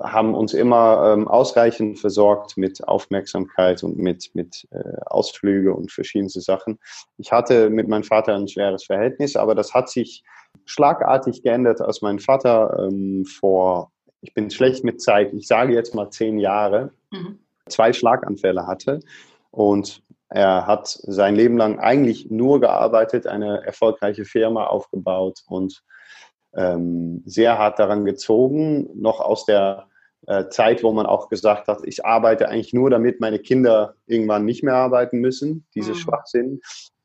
[0.00, 6.40] haben uns immer ähm, ausreichend versorgt mit Aufmerksamkeit und mit, mit äh, Ausflüge und verschiedenste
[6.40, 6.78] Sachen.
[7.18, 10.22] Ich hatte mit meinem Vater ein schweres Verhältnis, aber das hat sich
[10.64, 15.94] schlagartig geändert, als mein Vater ähm, vor, ich bin schlecht mit Zeit, ich sage jetzt
[15.94, 17.38] mal zehn Jahre, mhm.
[17.68, 19.00] zwei Schlaganfälle hatte.
[19.50, 25.82] Und er hat sein Leben lang eigentlich nur gearbeitet, eine erfolgreiche Firma aufgebaut und
[26.54, 29.88] ähm, sehr hart daran gezogen, noch aus der
[30.26, 34.44] äh, Zeit, wo man auch gesagt hat, ich arbeite eigentlich nur, damit meine Kinder irgendwann
[34.44, 35.96] nicht mehr arbeiten müssen, diese mhm.
[35.96, 36.60] Schwachsinn.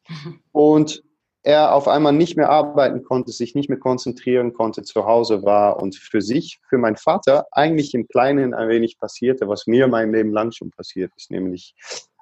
[0.51, 1.03] Und
[1.43, 5.82] er auf einmal nicht mehr arbeiten konnte, sich nicht mehr konzentrieren konnte, zu Hause war
[5.82, 10.13] und für sich, für meinen Vater eigentlich im Kleinen ein wenig passierte, was mir mein
[10.13, 11.75] Leben lang schon passiert ist, nämlich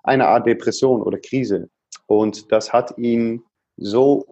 [0.03, 1.69] eine Art Depression oder Krise.
[2.07, 3.43] Und das hat ihn
[3.77, 4.25] so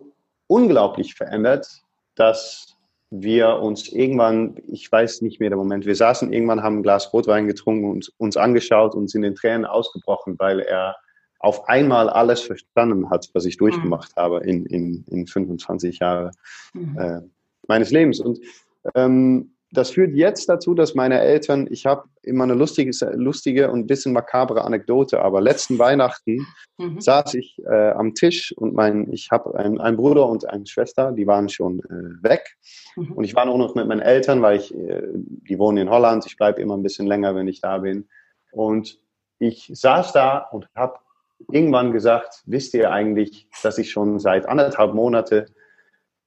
[0.48, 1.84] unglaublich verändert,
[2.16, 2.76] dass
[3.12, 7.12] wir uns irgendwann, ich weiß nicht mehr der Moment, wir saßen irgendwann, haben ein Glas
[7.12, 10.96] Rotwein getrunken und uns angeschaut und sind in Tränen ausgebrochen, weil er
[11.40, 14.22] auf einmal alles verstanden hat, was ich durchgemacht mhm.
[14.22, 16.32] habe in, in, in 25 Jahren
[16.74, 16.98] mhm.
[17.00, 17.22] äh,
[17.68, 18.20] meines Lebens.
[18.20, 18.40] Und
[18.94, 23.82] ähm, das führt jetzt dazu, dass meine Eltern, ich habe immer eine lustige, lustige und
[23.82, 27.00] ein bisschen makabre Anekdote, aber letzten Weihnachten mhm.
[27.00, 31.12] saß ich äh, am Tisch und mein, ich habe einen, einen, Bruder und eine Schwester,
[31.12, 32.56] die waren schon äh, weg.
[32.96, 33.12] Mhm.
[33.14, 36.26] Und ich war nur noch mit meinen Eltern, weil ich, äh, die wohnen in Holland,
[36.26, 38.08] ich bleibe immer ein bisschen länger, wenn ich da bin.
[38.52, 39.00] Und
[39.38, 40.98] ich saß da und habe
[41.52, 45.46] irgendwann gesagt, wisst ihr eigentlich, dass ich schon seit anderthalb Monate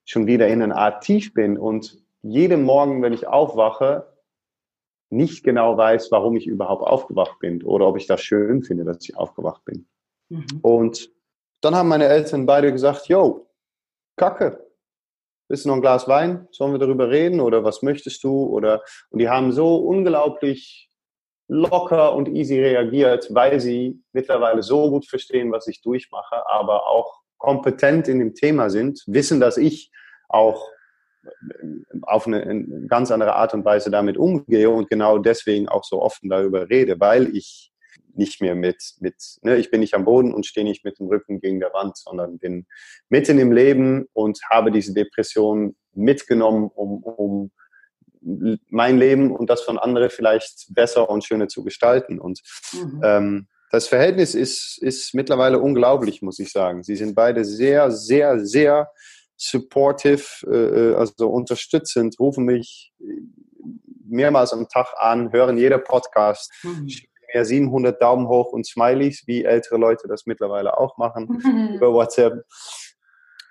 [0.05, 4.13] schon wieder in einer Art Tief bin und jeden Morgen, wenn ich aufwache,
[5.11, 9.05] nicht genau weiß, warum ich überhaupt aufgewacht bin oder ob ich das schön finde, dass
[9.05, 9.87] ich aufgewacht bin.
[10.31, 10.47] Mhm.
[10.63, 11.11] Und
[11.61, 13.47] dann haben meine Eltern beide gesagt, yo,
[14.17, 14.67] Kacke,
[15.49, 16.49] willst du noch ein Glas Wein?
[16.51, 18.47] Sollen wir darüber reden oder was möchtest du?
[18.47, 20.91] Oder, und die haben so unglaublich
[21.49, 27.21] locker und easy reagiert, weil sie mittlerweile so gut verstehen, was ich durchmache, aber auch
[27.37, 29.91] kompetent in dem Thema sind, wissen, dass ich
[30.29, 30.67] auch
[32.03, 36.03] auf eine, eine, ganz andere Art und Weise damit umgehe und genau deswegen auch so
[36.03, 37.73] offen darüber rede, weil ich
[38.15, 41.07] nicht mehr mit, mit ne, ich bin nicht am Boden und stehe nicht mit dem
[41.07, 42.67] Rücken gegen der Wand, sondern bin
[43.09, 47.51] mitten im Leben und habe diese Depression mitgenommen, um, um
[48.69, 52.21] mein Leben und das von anderen vielleicht besser und schöner zu gestalten.
[52.21, 52.41] Und
[52.73, 53.01] mhm.
[53.03, 56.83] ähm, das Verhältnis ist, ist mittlerweile unglaublich, muss ich sagen.
[56.83, 58.91] Sie sind beide sehr, sehr, sehr
[59.37, 62.93] supportive, äh, äh, also unterstützend, rufen mich
[64.05, 66.89] mehrmals am Tag an, hören jeder Podcast, mhm.
[67.35, 71.75] mir 700 Daumen hoch und Smileys, wie ältere Leute das mittlerweile auch machen mhm.
[71.77, 72.45] über WhatsApp.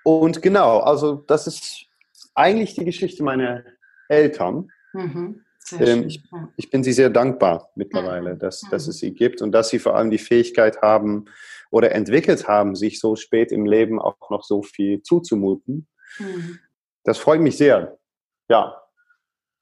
[0.04, 1.86] Und genau, also das ist
[2.34, 3.62] eigentlich die Geschichte meiner
[4.08, 4.68] Eltern.
[4.92, 5.44] Mhm.
[5.78, 6.22] Ähm, ich,
[6.56, 8.38] ich, bin sie sehr dankbar mittlerweile, mhm.
[8.38, 8.90] dass, dass mhm.
[8.90, 11.26] es sie gibt und dass sie vor allem die Fähigkeit haben,
[11.72, 15.88] oder entwickelt haben, sich so spät im Leben auch noch so viel zuzumuten.
[16.18, 16.58] Mhm.
[17.02, 17.98] Das freut mich sehr.
[18.48, 18.76] Ja.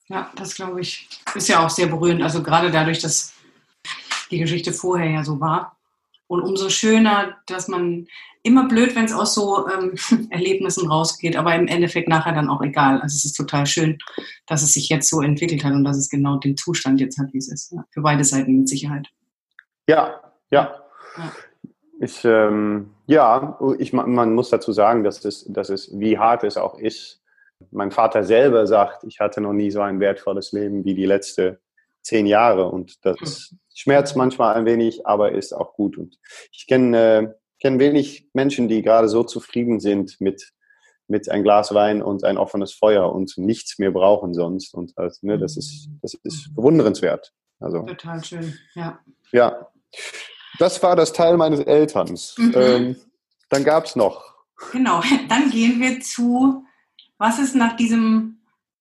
[0.09, 2.23] Ja, das glaube ich, ist ja auch sehr berührend.
[2.23, 3.33] Also gerade dadurch, dass
[4.33, 5.79] die Geschichte vorher ja so war.
[6.27, 8.09] Und umso schöner, dass man
[8.43, 9.95] immer blöd, wenn es aus so ähm,
[10.31, 13.01] Erlebnissen rausgeht, aber im Endeffekt nachher dann auch egal.
[13.01, 13.99] Also es ist total schön,
[14.47, 17.33] dass es sich jetzt so entwickelt hat und dass es genau den Zustand jetzt hat,
[17.33, 17.71] wie es ist.
[17.71, 19.07] Ja, für beide Seiten mit Sicherheit.
[19.87, 20.21] Ja,
[20.51, 20.75] ja.
[21.17, 21.33] ja.
[22.03, 26.57] Ich, ähm, ja, ich, man muss dazu sagen, dass es, dass es, wie hart es
[26.57, 27.23] auch ist,
[27.71, 31.59] mein Vater selber sagt, ich hatte noch nie so ein wertvolles Leben wie die letzten
[32.01, 35.99] zehn Jahre und das schmerzt manchmal ein wenig, aber ist auch gut.
[35.99, 36.19] Und
[36.53, 37.29] ich kenne äh,
[37.61, 40.53] kenn wenig Menschen, die gerade so zufrieden sind mit
[41.07, 44.73] mit ein Glas Wein und ein offenes Feuer und nichts mehr brauchen sonst.
[44.75, 47.33] Und also, ne, das ist, das ist bewundernswert.
[47.59, 49.01] Also, Total schön, ja.
[49.33, 49.69] Ja,
[50.61, 52.35] das war das Teil meines Elterns.
[52.39, 52.55] Mhm.
[52.55, 52.97] Ähm,
[53.49, 54.35] dann gab es noch.
[54.73, 56.65] Genau, dann gehen wir zu,
[57.19, 58.37] was ist nach diesem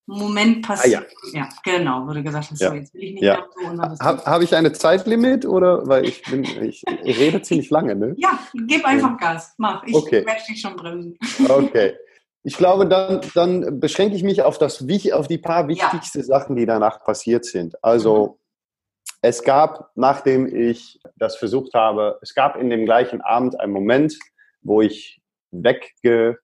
[0.06, 1.08] Moment passiert?
[1.08, 1.40] Ah, ja.
[1.42, 2.70] ja, genau, wurde gesagt hast, ja.
[2.70, 3.46] so, jetzt will ich nicht ja.
[3.72, 4.04] mehr so.
[4.04, 5.88] Habe hab ich eine Zeitlimit oder?
[5.88, 8.16] Weil ich bin, ich, ich rede ziemlich lange, ne?
[8.18, 9.84] Ja, gib einfach Gas, mach.
[9.86, 10.26] Ich okay.
[10.26, 11.18] werde dich schon bremsen.
[11.48, 11.94] Okay.
[12.42, 16.24] Ich glaube, dann, dann beschränke ich mich auf, das, auf die paar wichtigsten.
[16.24, 17.84] Sachen, die danach passiert sind.
[17.84, 18.49] Also, mhm.
[19.22, 24.18] Es gab, nachdem ich das versucht habe, es gab in dem gleichen Abend einen Moment,
[24.62, 26.40] wo ich weggesackt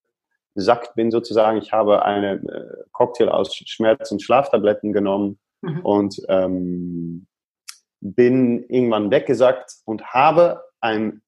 [0.96, 1.58] bin sozusagen.
[1.58, 5.80] Ich habe einen äh, Cocktail aus Schmerz- und Schlaftabletten genommen mhm.
[5.82, 7.28] und ähm,
[8.02, 11.22] bin irgendwann weggesackt und habe ein,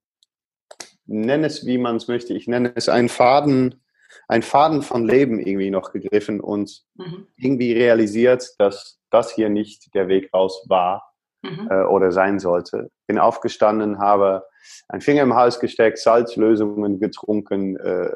[1.05, 3.81] nenne es wie man es möchte, ich nenne es einen Faden,
[4.27, 7.27] ein Faden von Leben irgendwie noch gegriffen und mhm.
[7.37, 11.07] irgendwie realisiert, dass das hier nicht der Weg raus war
[11.41, 11.67] mhm.
[11.69, 12.89] äh, oder sein sollte.
[13.07, 14.43] Bin aufgestanden, habe
[14.87, 18.11] einen Finger im Hals gesteckt, Salzlösungen getrunken, äh,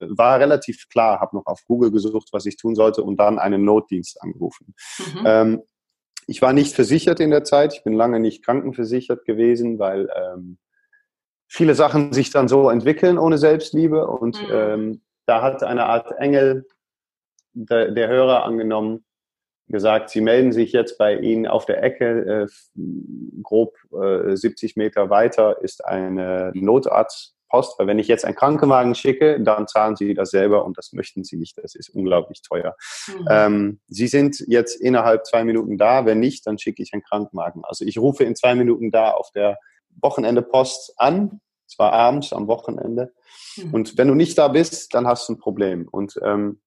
[0.00, 3.64] war relativ klar, habe noch auf Google gesucht, was ich tun sollte und dann einen
[3.64, 4.74] Notdienst angerufen.
[4.98, 5.22] Mhm.
[5.24, 5.62] Ähm,
[6.26, 10.58] ich war nicht versichert in der Zeit, ich bin lange nicht krankenversichert gewesen, weil ähm,
[11.48, 14.48] viele Sachen sich dann so entwickeln ohne Selbstliebe und mhm.
[14.52, 16.66] ähm, da hat eine Art Engel
[17.52, 19.04] der, der Hörer angenommen,
[19.72, 22.82] gesagt, Sie melden sich jetzt bei Ihnen auf der Ecke, äh,
[23.42, 29.40] grob äh, 70 Meter weiter ist eine Notarztpost, weil wenn ich jetzt einen Krankenwagen schicke,
[29.40, 32.76] dann zahlen Sie das selber und das möchten Sie nicht, das ist unglaublich teuer.
[33.08, 33.26] Mhm.
[33.28, 37.64] Ähm, Sie sind jetzt innerhalb zwei Minuten da, wenn nicht, dann schicke ich einen Krankenwagen.
[37.64, 39.58] Also ich rufe in zwei Minuten da auf der
[40.00, 43.12] Wochenende Post an, zwar abends am Wochenende,
[43.56, 43.74] Mhm.
[43.74, 45.88] Und wenn du nicht da bist, dann hast du ein Problem.
[45.90, 46.60] Und ähm,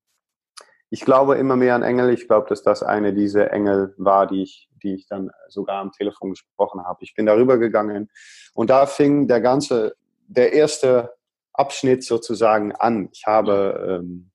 [0.95, 2.13] ich glaube immer mehr an Engel.
[2.13, 5.91] Ich glaube, dass das eine dieser Engel war, die ich, die ich dann sogar am
[5.91, 7.03] Telefon gesprochen habe.
[7.03, 8.09] Ich bin darüber gegangen
[8.53, 11.13] und da fing der ganze, der erste
[11.51, 13.09] Abschnitt sozusagen an.
[13.11, 14.31] Ich habe ähm,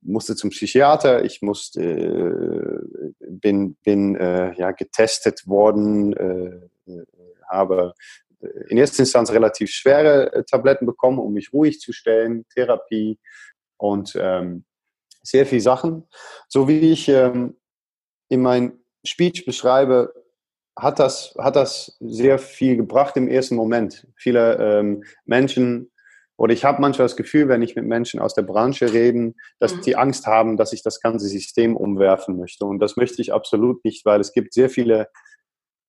[0.00, 7.04] musste zum Psychiater, ich musste, äh, bin, bin äh, ja, getestet worden, äh, äh
[7.48, 7.94] habe
[8.68, 13.20] in erster Instanz relativ schwere äh, Tabletten bekommen, um mich ruhig zu stellen, Therapie
[13.76, 14.64] und ähm,
[15.26, 16.04] sehr viele Sachen.
[16.48, 17.56] So wie ich ähm,
[18.28, 20.12] in meinem Speech beschreibe,
[20.78, 24.06] hat das, hat das sehr viel gebracht im ersten Moment.
[24.16, 25.90] Viele ähm, Menschen,
[26.36, 29.74] oder ich habe manchmal das Gefühl, wenn ich mit Menschen aus der Branche rede, dass
[29.74, 29.80] mhm.
[29.82, 32.66] die Angst haben, dass ich das ganze System umwerfen möchte.
[32.66, 35.08] Und das möchte ich absolut nicht, weil es gibt sehr viele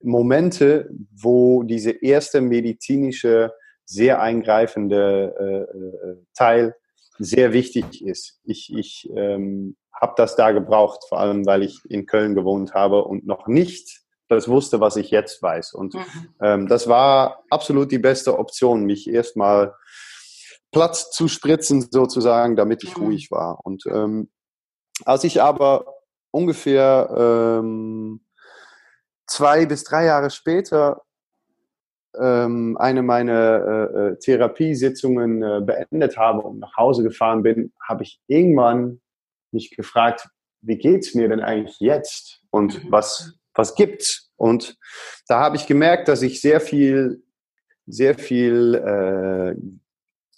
[0.02, 3.52] Momente, wo diese erste medizinische,
[3.86, 6.76] sehr eingreifende äh, äh, Teil
[7.18, 8.40] sehr wichtig ist.
[8.44, 13.04] Ich, ich ähm, habe das da gebraucht, vor allem weil ich in Köln gewohnt habe
[13.04, 15.74] und noch nicht das wusste, was ich jetzt weiß.
[15.74, 16.06] Und mhm.
[16.42, 19.74] ähm, das war absolut die beste Option, mich erstmal
[20.72, 23.06] Platz zu spritzen sozusagen, damit ich mhm.
[23.06, 23.60] ruhig war.
[23.64, 24.30] Und ähm,
[25.06, 25.86] als ich aber
[26.32, 28.22] ungefähr ähm,
[29.28, 31.04] zwei bis drei Jahre später
[32.20, 38.04] ähm, eine meiner äh, äh, Therapiesitzungen äh, beendet habe und nach Hause gefahren bin, habe
[38.04, 39.02] ich irgendwann
[39.52, 40.28] mich gefragt,
[40.62, 44.32] wie geht's mir denn eigentlich jetzt und was was gibt's?
[44.36, 44.78] Und
[45.28, 47.24] da habe ich gemerkt, dass ich sehr viel
[47.88, 49.60] sehr viel äh,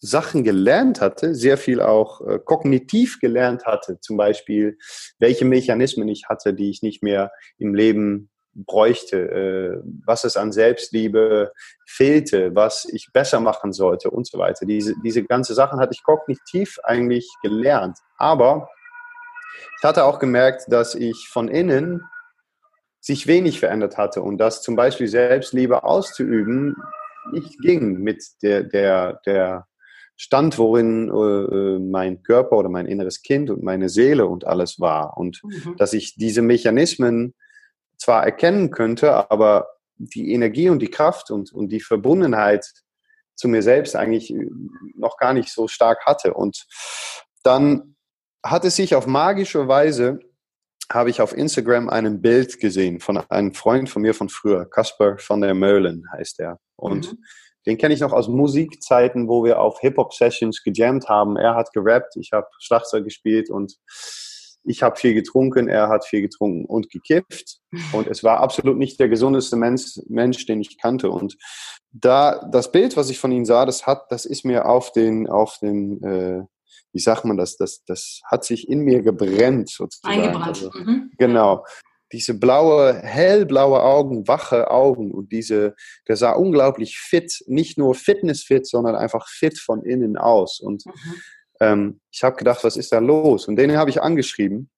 [0.01, 4.77] Sachen gelernt hatte, sehr viel auch äh, kognitiv gelernt hatte, zum Beispiel,
[5.19, 8.29] welche Mechanismen ich hatte, die ich nicht mehr im Leben
[8.65, 11.51] bräuchte, äh, was es an Selbstliebe
[11.85, 14.65] fehlte, was ich besser machen sollte und so weiter.
[14.65, 17.97] Diese, diese ganze Sachen hatte ich kognitiv eigentlich gelernt.
[18.17, 18.69] Aber
[19.77, 22.03] ich hatte auch gemerkt, dass ich von innen
[22.99, 26.75] sich wenig verändert hatte und dass zum Beispiel Selbstliebe auszuüben
[27.31, 29.67] nicht ging mit der, der, der
[30.17, 35.17] Stand, worin äh, mein Körper oder mein inneres Kind und meine Seele und alles war.
[35.17, 35.77] Und mhm.
[35.77, 37.35] dass ich diese Mechanismen
[37.99, 42.65] zwar erkennen könnte, aber die Energie und die Kraft und, und die Verbundenheit
[43.35, 44.33] zu mir selbst eigentlich
[44.95, 46.33] noch gar nicht so stark hatte.
[46.33, 46.65] Und
[47.43, 47.95] dann
[48.43, 50.19] hat es sich auf magische Weise,
[50.91, 55.17] habe ich auf Instagram ein Bild gesehen von einem Freund von mir von früher, Kasper
[55.17, 56.59] von der Möhlen heißt er.
[56.75, 57.17] Und mhm.
[57.65, 61.37] den kenne ich noch aus Musikzeiten, wo wir auf Hip-Hop-Sessions gejammt haben.
[61.37, 63.75] Er hat gerappt, ich habe Schlagzeug gespielt und
[64.69, 67.57] ich habe viel getrunken, er hat viel getrunken und gekifft.
[67.91, 71.09] Und es war absolut nicht der gesundeste Mensch, Mensch den ich kannte.
[71.09, 71.37] Und
[71.91, 75.27] da das Bild, was ich von ihm sah, das hat, das ist mir auf den,
[75.27, 76.43] auf den, äh,
[76.93, 80.21] wie sagt man das, das, das hat sich in mir gebrennt sozusagen.
[80.21, 80.47] Eingebrannt.
[80.47, 81.11] Also, mhm.
[81.17, 81.65] Genau
[82.11, 85.75] diese blaue, hellblaue Augen, wache Augen und diese,
[86.07, 90.59] der sah unglaublich fit, nicht nur fitnessfit, sondern einfach fit von innen aus.
[90.59, 91.15] Und mhm.
[91.59, 93.47] Ähm, ich habe gedacht, was ist da los?
[93.47, 94.69] Und den habe ich angeschrieben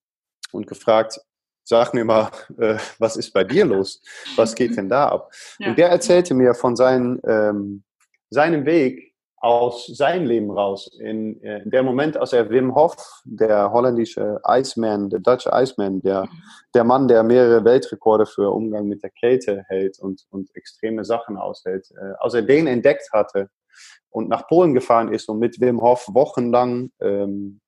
[0.51, 1.19] und gefragt,
[1.63, 4.01] sag mir mal, äh, was ist bei dir los?
[4.35, 5.31] Was geht denn da ab?
[5.59, 5.69] Ja.
[5.69, 7.83] Und der erzählte mir von seinen, ähm,
[8.29, 10.87] seinem Weg aus seinem Leben raus.
[10.99, 16.29] In, in der Moment, als er Wim Hof, der holländische Iceman, der Dutch Iceman, der,
[16.75, 21.37] der Mann, der mehrere Weltrekorde für Umgang mit der Kälte hält und, und extreme Sachen
[21.37, 23.49] aushält, äh, als er den entdeckt hatte
[24.09, 27.61] und nach Polen gefahren ist und mit Wim Hof wochenlang ähm,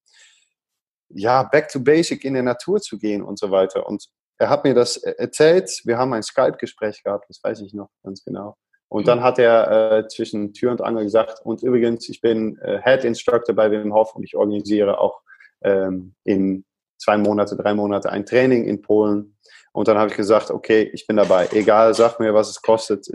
[1.10, 3.88] ja, back to basic in der Natur zu gehen und so weiter.
[3.88, 5.82] Und er hat mir das erzählt.
[5.86, 8.58] Wir haben ein Skype-Gespräch gehabt, das weiß ich noch ganz genau.
[8.89, 12.80] Und dann hat er äh, zwischen Tür und Angel gesagt, und übrigens, ich bin äh,
[12.84, 15.22] Head Instructor bei Wim Hof und ich organisiere auch
[15.63, 16.63] ähm, in
[17.00, 19.36] zwei Monate, drei Monate ein Training in Polen.
[19.72, 21.48] Und dann habe ich gesagt, okay, ich bin dabei.
[21.52, 23.08] Egal, sag mir, was es kostet.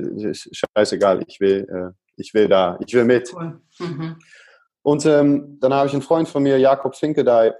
[0.77, 3.33] Scheißegal, ich will, äh, ich will da, ich will mit.
[3.35, 3.61] Cool.
[3.78, 4.18] Mhm.
[4.83, 7.52] Und ähm, dann habe ich einen Freund von mir, Jakob Finkedei,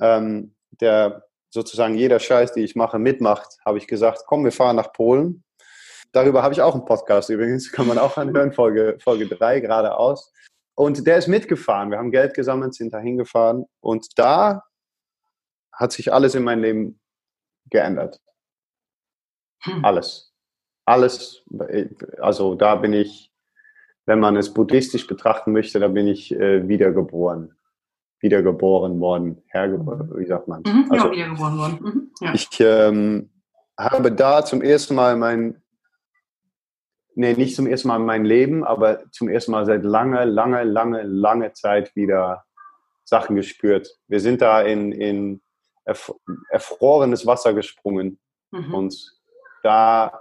[0.00, 4.76] ähm, der sozusagen jeder Scheiß, die ich mache, mitmacht, habe ich gesagt, komm, wir fahren
[4.76, 5.44] nach Polen.
[6.12, 10.32] Darüber habe ich auch einen Podcast übrigens, kann man auch anhören, Folge, Folge 3 geradeaus.
[10.74, 11.90] Und der ist mitgefahren.
[11.90, 13.66] Wir haben Geld gesammelt, sind da hingefahren.
[13.80, 14.62] Und da
[15.72, 17.00] hat sich alles in meinem Leben
[17.68, 18.20] geändert.
[19.62, 19.84] Hm.
[19.84, 20.32] Alles.
[20.86, 21.44] Alles.
[22.18, 23.29] Also da bin ich,
[24.10, 27.54] wenn man es buddhistisch betrachten möchte, da bin ich äh, wiedergeboren.
[28.18, 29.40] Wiedergeboren worden.
[29.46, 30.62] Hergeboren, wie sagt man?
[30.66, 31.78] Mhm, also, ja, wiedergeboren worden.
[31.80, 32.34] Mhm, ja.
[32.34, 33.30] Ich ähm,
[33.78, 35.62] habe da zum ersten Mal mein
[37.14, 40.64] nee, nicht zum ersten Mal in meinem Leben, aber zum ersten Mal seit lange, lange,
[40.64, 42.42] lange, lange Zeit wieder
[43.04, 43.96] Sachen gespürt.
[44.08, 45.40] Wir sind da in, in
[46.50, 48.18] erfrorenes Wasser gesprungen
[48.50, 48.74] mhm.
[48.74, 49.20] und
[49.62, 50.20] da,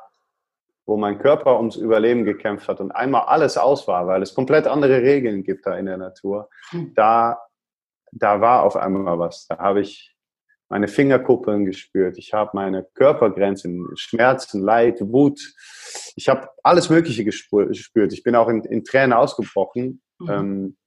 [0.89, 4.65] wo mein Körper ums Überleben gekämpft hat und einmal alles aus war, weil es komplett
[4.65, 6.93] andere Regeln gibt da in der Natur, mhm.
[6.95, 7.39] da,
[8.11, 9.45] da war auf einmal was.
[9.47, 10.15] Da habe ich
[10.67, 15.39] meine Fingerkuppeln gespürt, ich habe meine Körpergrenzen, Schmerzen, Leid, Wut.
[16.15, 18.13] Ich habe alles Mögliche gespürt.
[18.13, 20.01] Ich bin auch in, in Tränen ausgebrochen.
[20.17, 20.29] Mhm.
[20.29, 20.77] Ähm,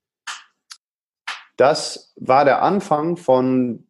[1.55, 3.87] das war der Anfang von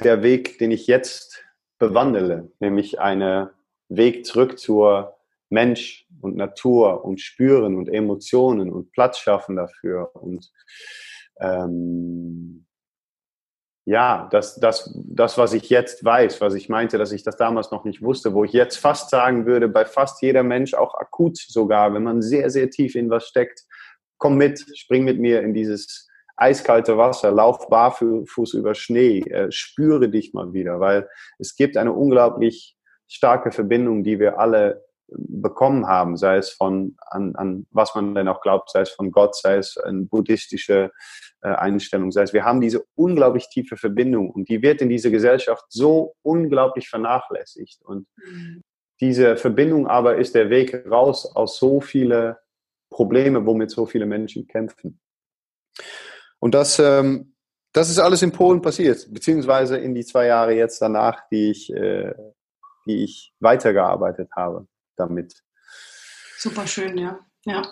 [0.00, 1.44] der Weg, den ich jetzt
[1.78, 3.48] bewandele, nämlich einen
[3.88, 5.17] Weg zurück zur
[5.50, 10.50] Mensch und Natur und Spüren und Emotionen und Platz schaffen dafür und
[11.40, 12.66] ähm,
[13.88, 17.70] ja, das, das, das, was ich jetzt weiß, was ich meinte, dass ich das damals
[17.70, 21.38] noch nicht wusste, wo ich jetzt fast sagen würde, bei fast jeder Mensch, auch akut
[21.38, 23.62] sogar, wenn man sehr, sehr tief in was steckt,
[24.18, 26.06] komm mit, spring mit mir in dieses
[26.36, 31.08] eiskalte Wasser, lauf barfuß über Schnee, äh, spüre dich mal wieder, weil
[31.38, 34.84] es gibt eine unglaublich starke Verbindung, die wir alle
[35.16, 39.10] bekommen haben, sei es von an, an was man denn auch glaubt, sei es von
[39.10, 40.90] Gott, sei es eine buddhistische
[41.40, 45.10] äh, Einstellung, sei es wir haben diese unglaublich tiefe Verbindung und die wird in dieser
[45.10, 48.62] Gesellschaft so unglaublich vernachlässigt und mhm.
[49.00, 52.38] diese Verbindung aber ist der Weg raus aus so viele
[52.90, 55.00] Probleme, womit so viele Menschen kämpfen.
[56.38, 57.34] Und das, ähm,
[57.72, 61.72] das ist alles in Polen passiert, beziehungsweise in die zwei Jahre jetzt danach, die ich,
[61.72, 62.14] äh,
[62.86, 64.66] die ich weitergearbeitet habe
[64.98, 65.42] damit.
[66.38, 67.18] Super schön, ja.
[67.44, 67.68] ja.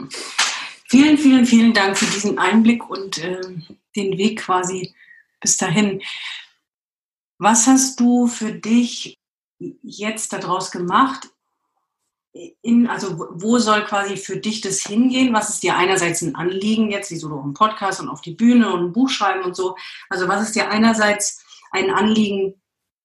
[0.89, 3.41] Vielen, vielen, vielen Dank für diesen Einblick und äh,
[3.97, 4.95] den Weg quasi
[5.41, 6.03] bis dahin.
[7.39, 9.19] Was hast du für dich
[9.59, 11.29] jetzt daraus gemacht?
[12.63, 15.33] In, also wo soll quasi für dich das hingehen?
[15.33, 18.73] Was ist dir einerseits ein Anliegen jetzt, wie so ein Podcast und auf die Bühne
[18.73, 19.77] und ein Buch schreiben und so?
[20.09, 22.61] Also was ist dir einerseits ein Anliegen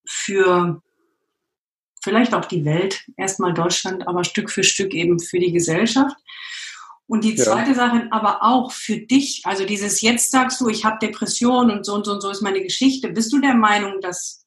[0.06, 0.82] für
[2.02, 6.16] vielleicht auch die Welt, erstmal Deutschland, aber Stück für Stück eben für die Gesellschaft.
[7.08, 7.76] Und die zweite ja.
[7.76, 11.95] Sache aber auch für dich, also dieses jetzt sagst du, ich habe Depression und so
[11.95, 13.10] und so und so ist meine Geschichte.
[13.10, 14.45] Bist du der Meinung, dass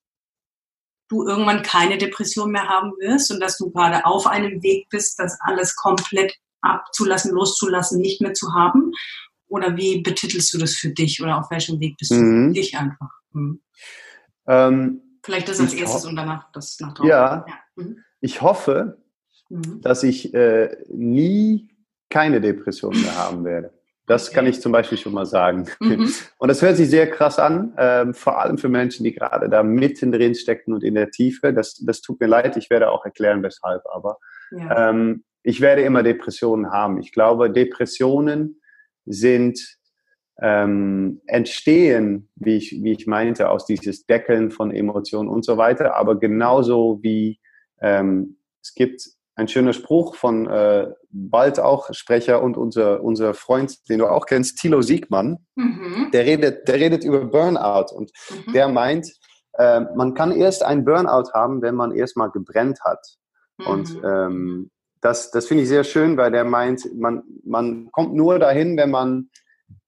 [1.09, 5.19] du irgendwann keine Depression mehr haben wirst und dass du gerade auf einem Weg bist,
[5.19, 8.93] das alles komplett abzulassen, loszulassen, nicht mehr zu haben?
[9.47, 12.49] Oder wie betitelst du das für dich oder auf welchem Weg bist du mhm.
[12.49, 13.11] für dich einfach?
[13.33, 13.61] Mhm.
[14.47, 17.09] Ähm, Vielleicht das als ich erstes und danach das nach draußen.
[17.09, 17.55] Ja, ja.
[17.77, 18.05] Mhm.
[18.21, 18.99] ich hoffe,
[19.49, 19.81] mhm.
[19.81, 21.71] dass ich äh, nie
[22.11, 23.73] keine Depression mehr haben werde.
[24.07, 25.67] Das kann ich zum Beispiel schon mal sagen.
[25.81, 26.13] Mhm.
[26.39, 29.63] Und das hört sich sehr krass an, ähm, vor allem für Menschen, die gerade da
[29.63, 31.55] mitten drin stecken und in der Tiefe.
[31.55, 33.83] Das, das tut mir leid, ich werde auch erklären, weshalb.
[33.87, 34.19] Aber
[34.51, 34.91] ja.
[34.91, 36.99] ähm, ich werde immer Depressionen haben.
[37.01, 38.61] Ich glaube, Depressionen
[39.07, 39.79] sind
[40.41, 45.97] ähm, entstehen, wie ich, wie ich meinte, aus dieses Deckeln von Emotionen und so weiter.
[45.97, 47.41] Aber genauso wie
[47.81, 49.03] ähm, es gibt
[49.37, 54.27] ein schöner Spruch von äh, bald auch Sprecher und unser, unser Freund, den du auch
[54.27, 56.11] kennst, Thilo Siegmann, mhm.
[56.13, 58.13] der, redet, der redet über Burnout und
[58.47, 58.53] mhm.
[58.53, 59.13] der meint,
[59.55, 63.05] äh, man kann erst ein Burnout haben, wenn man erstmal gebrennt hat.
[63.59, 63.67] Mhm.
[63.67, 64.71] Und ähm,
[65.01, 68.91] das, das finde ich sehr schön, weil der meint, man, man kommt nur dahin, wenn
[68.91, 69.31] man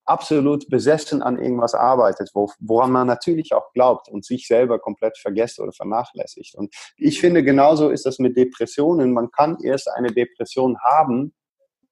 [0.07, 5.19] absolut besessen an irgendwas arbeitet, wo, woran man natürlich auch glaubt und sich selber komplett
[5.19, 6.55] vergisst oder vernachlässigt.
[6.55, 9.13] Und ich finde, genauso ist das mit Depressionen.
[9.13, 11.35] Man kann erst eine Depression haben,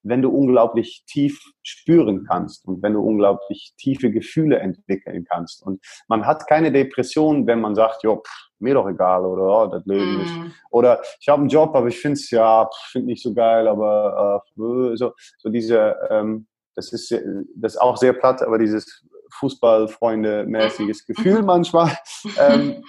[0.05, 5.63] wenn du unglaublich tief spüren kannst und wenn du unglaublich tiefe Gefühle entwickeln kannst.
[5.63, 9.67] Und man hat keine Depression, wenn man sagt, jo, pff, mir doch egal oder oh,
[9.67, 10.21] das Leben mm.
[10.21, 10.33] ist.
[10.71, 14.43] Oder ich habe einen Job, aber ich finde es ja, finde nicht so geil, aber
[14.57, 17.13] äh, so, so diese ähm, das ist,
[17.57, 19.05] das ist auch sehr platt, aber dieses
[19.41, 21.47] Fußballfreunde-mäßiges Gefühl mhm.
[21.47, 21.97] manchmal.
[22.39, 22.83] Ähm,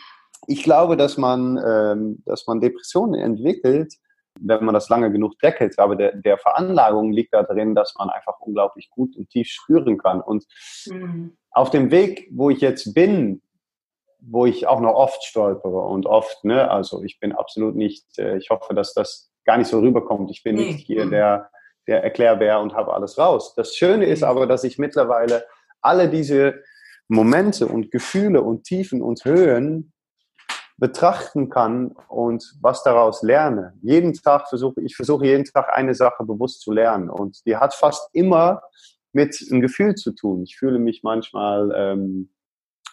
[0.47, 3.93] ich glaube, dass man, ähm, dass man Depressionen entwickelt,
[4.39, 5.77] wenn man das lange genug deckelt.
[5.79, 10.21] Aber der, der Veranlagung liegt darin, dass man einfach unglaublich gut und tief spüren kann.
[10.21, 10.45] Und
[10.88, 11.36] mhm.
[11.51, 13.41] auf dem Weg, wo ich jetzt bin,
[14.19, 18.38] wo ich auch noch oft stolpere und oft, ne, also ich bin absolut nicht, äh,
[18.38, 20.31] ich hoffe, dass das gar nicht so rüberkommt.
[20.31, 21.11] Ich bin nicht hier mhm.
[21.11, 21.49] der
[21.88, 23.53] der Erklärbär und habe alles raus.
[23.55, 25.45] Das Schöne ist aber, dass ich mittlerweile
[25.81, 26.63] alle diese
[27.07, 29.93] Momente und Gefühle und Tiefen und Höhen
[30.77, 33.73] betrachten kann und was daraus lerne.
[33.81, 37.73] Jeden Tag versuche ich versuche jeden Tag eine Sache bewusst zu lernen und die hat
[37.73, 38.61] fast immer
[39.13, 40.43] mit einem Gefühl zu tun.
[40.43, 42.29] Ich fühle mich manchmal ähm,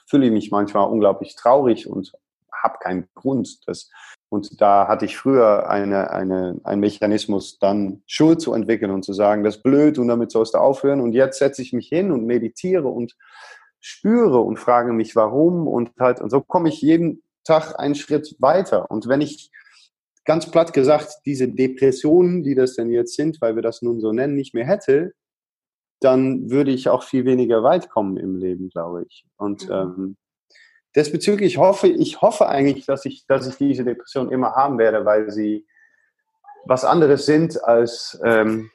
[0.07, 2.12] fühle mich manchmal unglaublich traurig und
[2.53, 3.66] habe keinen Grund.
[3.66, 3.90] Das
[4.33, 9.12] und da hatte ich früher eine, eine, einen Mechanismus, dann Schuld zu entwickeln und zu
[9.12, 11.03] sagen, das ist blöd und damit sollst du aufhören.
[11.03, 13.14] Und jetzt setze ich mich hin und meditiere und
[13.78, 15.68] spüre und frage mich, warum.
[15.68, 18.91] Und halt, und so komme ich jeden Tag einen Schritt weiter.
[18.91, 19.51] Und wenn ich
[20.24, 24.12] ganz platt gesagt diese Depressionen, die das denn jetzt sind, weil wir das nun so
[24.12, 25.12] nennen, nicht mehr hätte,
[26.01, 29.26] dann würde ich auch viel weniger weit kommen im Leben, glaube ich.
[29.37, 29.74] Und mhm.
[29.74, 30.16] ähm,
[30.95, 35.30] Desbezüglich hoffe ich hoffe eigentlich, dass ich, dass ich diese Depression immer haben werde, weil
[35.30, 35.66] sie
[36.64, 38.70] was anderes sind als ähm,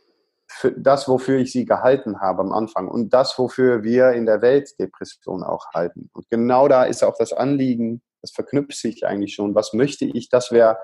[0.76, 4.80] das, wofür ich sie gehalten habe am Anfang und das, wofür wir in der Welt
[4.80, 6.10] Depression auch halten.
[6.14, 9.56] Und genau da ist auch das Anliegen, das verknüpft sich eigentlich schon.
[9.56, 10.30] Was möchte ich?
[10.30, 10.78] Das wäre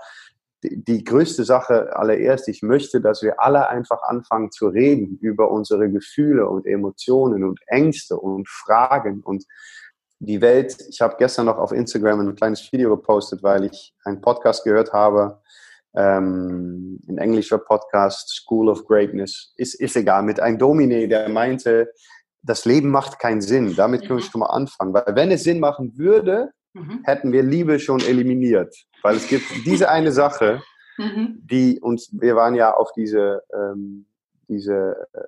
[0.63, 2.47] die, die größte Sache allererst.
[2.47, 7.59] Ich möchte, dass wir alle einfach anfangen zu reden über unsere Gefühle und Emotionen und
[7.67, 9.45] Ängste und Fragen und
[10.25, 14.21] die Welt, ich habe gestern noch auf Instagram ein kleines Video gepostet, weil ich einen
[14.21, 15.41] Podcast gehört habe,
[15.95, 21.91] ähm, ein englischer Podcast, School of Greatness, ist, ist egal, mit einem Domine, der meinte,
[22.41, 23.75] das Leben macht keinen Sinn.
[23.75, 24.29] Damit können wir mhm.
[24.29, 24.93] schon mal anfangen.
[24.93, 27.01] Weil wenn es Sinn machen würde, mhm.
[27.03, 28.75] hätten wir Liebe schon eliminiert.
[29.01, 30.61] Weil es gibt diese eine Sache,
[30.97, 31.39] mhm.
[31.43, 34.05] die uns, wir waren ja auf diese, ähm,
[34.47, 35.19] diese äh,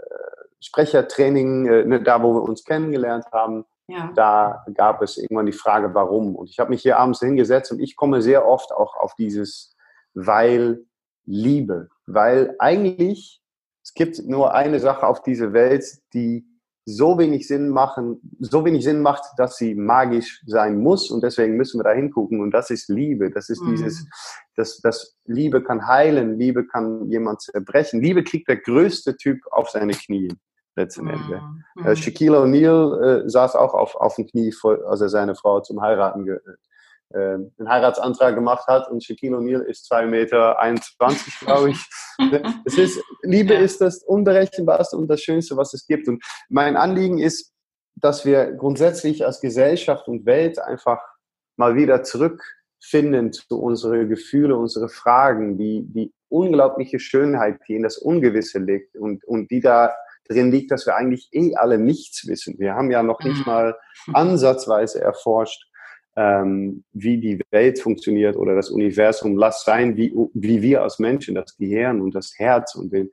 [0.60, 4.12] Sprechertraining, äh, ne, da wo wir uns kennengelernt haben, ja.
[4.16, 6.36] Da gab es irgendwann die Frage, warum.
[6.36, 9.76] Und ich habe mich hier abends hingesetzt und ich komme sehr oft auch auf dieses
[10.16, 10.86] weil
[11.26, 11.90] Liebe.
[12.08, 13.42] Weil eigentlich,
[13.84, 16.48] es gibt nur eine Sache auf dieser Welt, die
[16.88, 21.58] so wenig Sinn machen, so wenig Sinn macht, dass sie magisch sein muss und deswegen
[21.58, 23.32] müssen wir da hingucken und das ist Liebe.
[23.32, 23.72] Das ist mhm.
[23.72, 24.08] dieses,
[24.56, 28.02] dass das Liebe kann heilen, Liebe kann jemand zerbrechen.
[28.02, 30.30] Liebe kriegt der größte Typ auf seine Knie
[30.76, 31.42] letzten Ende.
[31.76, 31.86] Mhm.
[31.86, 35.62] Äh, Shaquille O'Neal äh, saß auch auf, auf dem Knie, vor, als er seine Frau
[35.62, 36.40] zum Heiraten ge,
[37.14, 40.58] äh, einen Heiratsantrag gemacht hat und Shaquille O'Neal ist 2,21 Meter,
[41.42, 41.86] glaube ich.
[42.66, 43.60] es ist, Liebe ja.
[43.60, 46.08] ist das Unberechenbarste und das Schönste, was es gibt.
[46.08, 47.54] Und mein Anliegen ist,
[47.96, 51.02] dass wir grundsätzlich als Gesellschaft und Welt einfach
[51.58, 57.98] mal wieder zurückfinden zu unsere Gefühle, unsere Fragen, die, die unglaubliche Schönheit, die in das
[57.98, 59.94] Ungewisse liegt und, und die da
[60.28, 62.56] drin liegt, dass wir eigentlich eh alle nichts wissen.
[62.58, 63.52] Wir haben ja noch nicht mhm.
[63.52, 63.78] mal
[64.14, 65.70] ansatzweise erforscht,
[66.16, 69.38] ähm, wie die Welt funktioniert oder das Universum.
[69.38, 73.12] Lass sein, wie, wie wir als Menschen, das Gehirn und das Herz und den,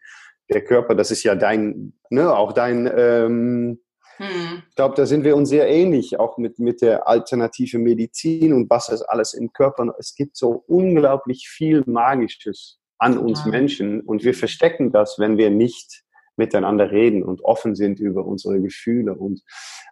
[0.50, 3.80] der Körper, das ist ja dein, ne, auch dein, ähm,
[4.16, 4.62] hm.
[4.68, 8.70] ich glaube, da sind wir uns sehr ähnlich, auch mit, mit der alternative Medizin und
[8.70, 9.94] was es alles im Körper.
[9.98, 13.50] Es gibt so unglaublich viel Magisches an uns ja.
[13.50, 16.04] Menschen und wir verstecken das, wenn wir nicht
[16.43, 19.43] miteinander reden und offen sind über unsere Gefühle und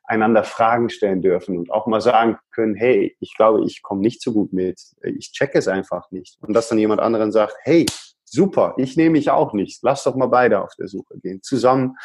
[0.04, 4.20] einander Fragen stellen dürfen und auch mal sagen können, hey, ich glaube, ich komme nicht
[4.20, 6.36] so gut mit, ich checke es einfach nicht.
[6.40, 7.86] Und dass dann jemand anderen sagt, hey,
[8.24, 11.96] super, ich nehme mich auch nicht, lass doch mal beide auf der Suche gehen, zusammen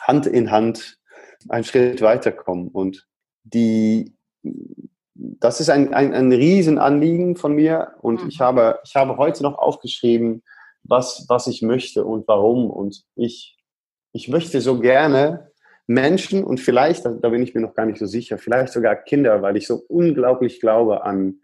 [0.00, 0.98] Hand in Hand
[1.48, 2.68] einen Schritt weiterkommen.
[2.68, 3.06] Und
[3.42, 4.16] die,
[5.12, 8.28] das ist ein, ein, ein Riesenanliegen von mir und mhm.
[8.28, 10.42] ich, habe, ich habe heute noch aufgeschrieben,
[10.84, 12.70] was, was ich möchte und warum.
[12.70, 13.53] Und ich,
[14.14, 15.50] ich möchte so gerne
[15.86, 18.96] Menschen und vielleicht, da, da bin ich mir noch gar nicht so sicher, vielleicht sogar
[18.96, 21.40] Kinder, weil ich so unglaublich glaube an,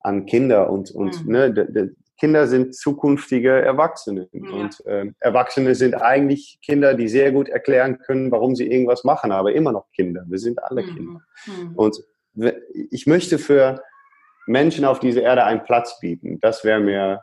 [0.00, 1.32] an Kinder und, und mhm.
[1.32, 4.28] ne, de, de, Kinder sind zukünftige Erwachsene.
[4.32, 4.50] Ja.
[4.50, 9.32] Und äh, Erwachsene sind eigentlich Kinder, die sehr gut erklären können, warum sie irgendwas machen,
[9.32, 10.24] aber immer noch Kinder.
[10.26, 10.94] Wir sind alle mhm.
[10.94, 11.20] Kinder.
[11.46, 11.74] Mhm.
[11.76, 12.02] Und
[12.90, 13.82] ich möchte für
[14.46, 16.40] Menschen auf dieser Erde einen Platz bieten.
[16.40, 17.22] Das wäre mir,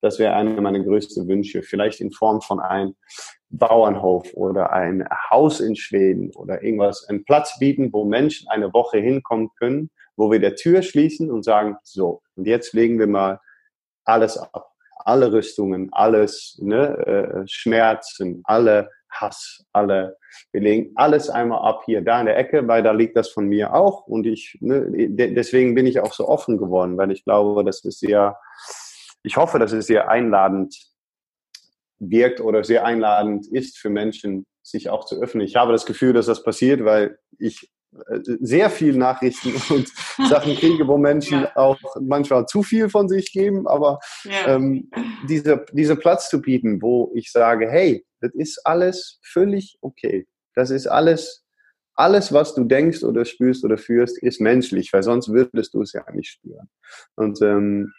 [0.00, 1.62] das wäre einer meiner größten Wünsche.
[1.62, 2.94] Vielleicht in Form von einem
[3.50, 7.08] Bauernhof oder ein Haus in Schweden oder irgendwas.
[7.08, 11.44] Einen Platz bieten, wo Menschen eine Woche hinkommen können, wo wir der Tür schließen und
[11.44, 13.40] sagen, so, und jetzt legen wir mal
[14.04, 14.66] alles ab.
[15.02, 20.18] Alle Rüstungen, alles, ne, äh, Schmerzen, alle Hass, alle,
[20.52, 23.46] wir legen alles einmal ab hier, da in der Ecke, weil da liegt das von
[23.46, 27.64] mir auch und ich, ne, deswegen bin ich auch so offen geworden, weil ich glaube,
[27.64, 28.38] das ist sehr,
[29.22, 30.89] ich hoffe, dass es sehr einladend
[32.00, 35.44] wirkt oder sehr einladend ist für Menschen, sich auch zu öffnen.
[35.44, 37.70] Ich habe das Gefühl, dass das passiert, weil ich
[38.08, 39.88] äh, sehr viel Nachrichten und
[40.28, 41.56] Sachen kriege, wo Menschen ja.
[41.56, 44.54] auch manchmal zu viel von sich geben, aber ja.
[44.54, 44.90] ähm,
[45.28, 50.26] diese, diese Platz zu bieten, wo ich sage, hey, das ist alles völlig okay.
[50.54, 51.44] Das ist alles,
[51.94, 55.92] alles, was du denkst oder spürst oder führst, ist menschlich, weil sonst würdest du es
[55.92, 56.68] ja nicht spüren.
[57.16, 57.92] Und ähm,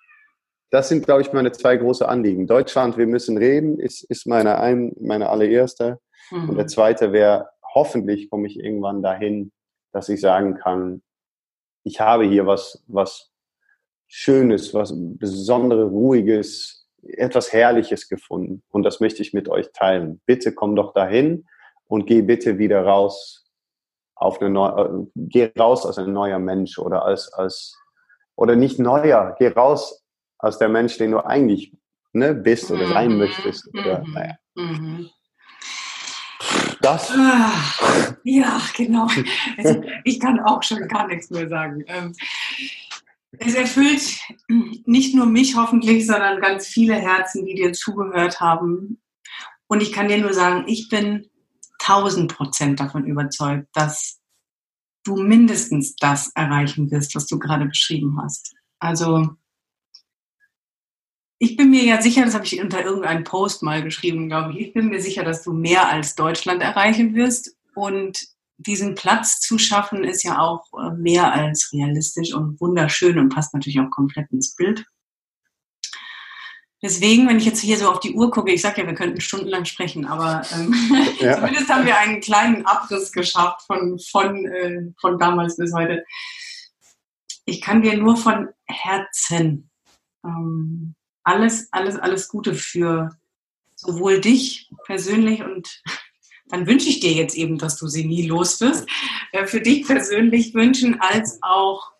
[0.71, 2.47] das sind, glaube ich, meine zwei große Anliegen.
[2.47, 5.99] Deutschland, wir müssen reden, ist, ist meine, ein, meine allererste.
[6.31, 6.49] Mhm.
[6.49, 9.51] Und der zweite wäre, hoffentlich komme ich irgendwann dahin,
[9.91, 11.03] dass ich sagen kann,
[11.83, 13.31] ich habe hier was, was
[14.07, 18.63] Schönes, was Besonderes, Ruhiges, etwas Herrliches gefunden.
[18.69, 20.21] Und das möchte ich mit euch teilen.
[20.25, 21.45] Bitte komm doch dahin
[21.87, 23.45] und geh bitte wieder raus
[24.15, 27.77] auf eine neue, äh, geh raus als ein neuer Mensch oder als, als,
[28.35, 30.01] oder nicht neuer, geh raus
[30.41, 31.71] als der Mensch, den du eigentlich
[32.13, 33.17] ne, bist oder sein mhm.
[33.19, 33.67] möchtest.
[33.73, 34.13] Oder, mhm.
[34.13, 34.35] naja.
[34.55, 35.09] Mhm.
[36.81, 37.11] Das?
[37.11, 37.51] Ah,
[38.23, 39.07] ja, genau.
[39.57, 41.83] Also, ich kann auch schon gar nichts mehr sagen.
[41.87, 42.13] Ähm,
[43.37, 44.19] es erfüllt
[44.85, 48.99] nicht nur mich hoffentlich, sondern ganz viele Herzen, die dir zugehört haben.
[49.67, 51.29] Und ich kann dir nur sagen, ich bin
[51.79, 54.19] tausend Prozent davon überzeugt, dass
[55.03, 58.53] du mindestens das erreichen wirst, was du gerade beschrieben hast.
[58.79, 59.29] Also
[61.43, 64.59] ich bin mir ja sicher, das habe ich unter irgendeinem Post mal geschrieben, glaube ich,
[64.59, 67.57] ich bin mir sicher, dass du mehr als Deutschland erreichen wirst.
[67.73, 68.19] Und
[68.57, 73.55] diesen Platz zu schaffen, ist ja auch äh, mehr als realistisch und wunderschön und passt
[73.55, 74.85] natürlich auch komplett ins Bild.
[76.83, 79.19] Deswegen, wenn ich jetzt hier so auf die Uhr gucke, ich sage ja, wir könnten
[79.19, 80.75] stundenlang sprechen, aber ähm,
[81.19, 81.37] ja.
[81.37, 86.05] zumindest haben wir einen kleinen Abriss geschafft von, von, äh, von damals bis heute.
[87.45, 89.71] Ich kann dir nur von Herzen
[90.23, 93.09] ähm, alles, alles, alles Gute für
[93.75, 95.81] sowohl dich persönlich und
[96.47, 98.87] dann wünsche ich dir jetzt eben, dass du sie nie los wirst,
[99.31, 101.91] äh, für dich persönlich wünschen, als auch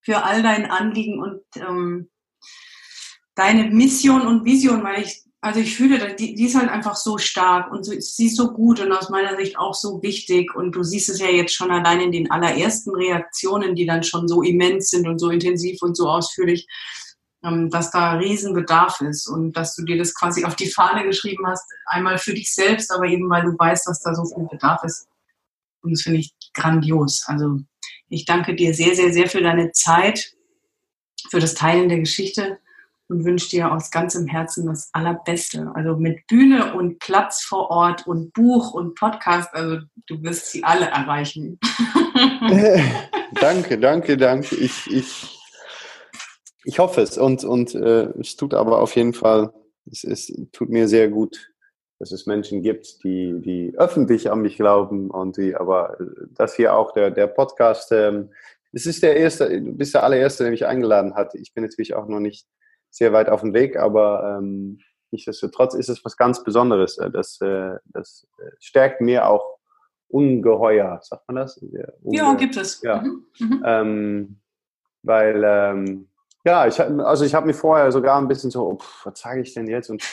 [0.00, 2.08] für all dein Anliegen und ähm,
[3.34, 7.18] deine Mission und Vision, weil ich, also ich fühle, die, die ist halt einfach so
[7.18, 10.82] stark und sie ist so gut und aus meiner Sicht auch so wichtig und du
[10.82, 14.90] siehst es ja jetzt schon allein in den allerersten Reaktionen, die dann schon so immens
[14.90, 16.66] sind und so intensiv und so ausführlich
[17.70, 21.64] dass da Riesenbedarf ist und dass du dir das quasi auf die Fahne geschrieben hast,
[21.86, 25.06] einmal für dich selbst, aber eben weil du weißt, dass da so viel Bedarf ist.
[25.82, 27.24] Und das finde ich grandios.
[27.26, 27.60] Also
[28.08, 30.32] ich danke dir sehr, sehr, sehr für deine Zeit,
[31.30, 32.58] für das Teilen der Geschichte
[33.08, 35.70] und wünsche dir aus ganzem Herzen das Allerbeste.
[35.74, 39.78] Also mit Bühne und Platz vor Ort und Buch und Podcast, also
[40.08, 41.60] du wirst sie alle erreichen.
[43.40, 44.56] danke, danke, danke.
[44.56, 45.35] Ich, ich
[46.66, 49.52] ich hoffe es und, und äh, es tut aber auf jeden Fall,
[49.90, 51.52] es, es tut mir sehr gut,
[52.00, 55.96] dass es Menschen gibt, die, die öffentlich an mich glauben und die, aber
[56.30, 58.30] das hier auch der, der Podcast, ähm,
[58.72, 61.36] es ist der erste, du bist der allererste, der mich eingeladen hat.
[61.36, 62.48] Ich bin natürlich auch noch nicht
[62.90, 64.80] sehr weit auf dem Weg, aber ähm,
[65.12, 66.98] nichtsdestotrotz ist es was ganz Besonderes.
[66.98, 69.56] Äh, das, äh, das äh, stärkt mir auch
[70.08, 71.58] ungeheuer, sagt man das?
[71.58, 72.82] Unge ja, gibt es.
[72.82, 73.02] Ja.
[73.02, 73.24] Mhm.
[73.38, 73.62] Mhm.
[73.64, 74.40] Ähm,
[75.02, 76.08] weil ähm,
[76.46, 79.52] Ja, ich, also ich habe mir vorher sogar ein bisschen so, oh, was sage ich
[79.52, 79.90] denn jetzt?
[79.90, 80.04] Und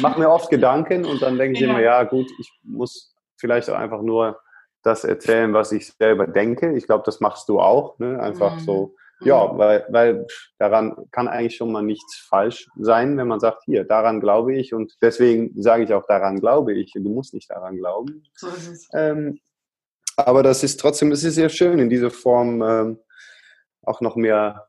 [0.00, 1.68] mache mir oft Gedanken und dann denke ich ja.
[1.68, 4.40] immer, ja gut, ich muss vielleicht auch einfach nur
[4.82, 6.72] das erzählen, was ich selber denke.
[6.72, 7.98] Ich glaube, das machst du auch.
[7.98, 8.18] Ne?
[8.18, 8.60] Einfach mhm.
[8.60, 9.58] so, ja, mhm.
[9.58, 10.26] weil, weil
[10.58, 14.72] daran kann eigentlich schon mal nichts falsch sein, wenn man sagt, hier, daran glaube ich
[14.72, 16.92] und deswegen sage ich auch, daran glaube ich.
[16.94, 18.24] Du musst nicht daran glauben.
[18.36, 18.88] So ist es.
[18.94, 19.38] Ähm,
[20.16, 22.98] aber das ist trotzdem, es ist sehr schön, in dieser Form ähm,
[23.82, 24.66] auch noch mehr,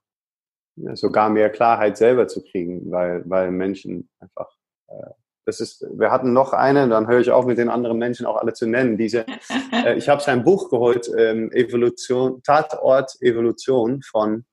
[0.93, 4.49] sogar mehr Klarheit selber zu kriegen, weil, weil Menschen einfach
[4.87, 5.11] äh,
[5.45, 8.37] das ist, wir hatten noch eine, dann höre ich auf mit den anderen Menschen auch
[8.37, 8.97] alle zu nennen.
[8.97, 9.25] Diese,
[9.71, 14.45] äh, ich habe sein Buch geholt, ähm, Evolution, Tatort Evolution von,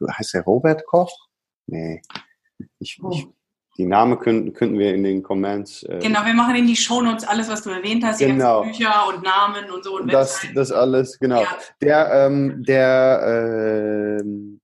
[0.00, 1.10] heißt der Robert Koch?
[1.66, 2.00] Nee.
[2.78, 3.10] Ich, oh.
[3.10, 3.26] ich,
[3.76, 5.82] die Namen könnten, könnten wir in den Comments.
[5.84, 8.62] Äh, genau, wir machen in die Shownotes alles, was du erwähnt hast, genau.
[8.62, 9.96] die Bücher und Namen und so.
[9.96, 11.42] Und das, das alles, genau.
[11.42, 11.58] Ja.
[11.80, 14.60] Der, ähm, der, ähm,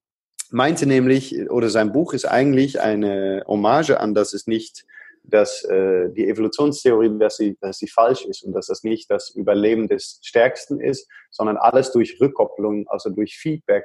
[0.54, 4.84] meinte nämlich, oder sein Buch ist eigentlich eine Hommage an, dass es nicht
[5.26, 9.30] dass äh, die Evolutionstheorie, dass sie, dass sie falsch ist und dass das nicht das
[9.30, 13.84] Überleben des Stärksten ist, sondern alles durch Rückkopplung, also durch Feedback.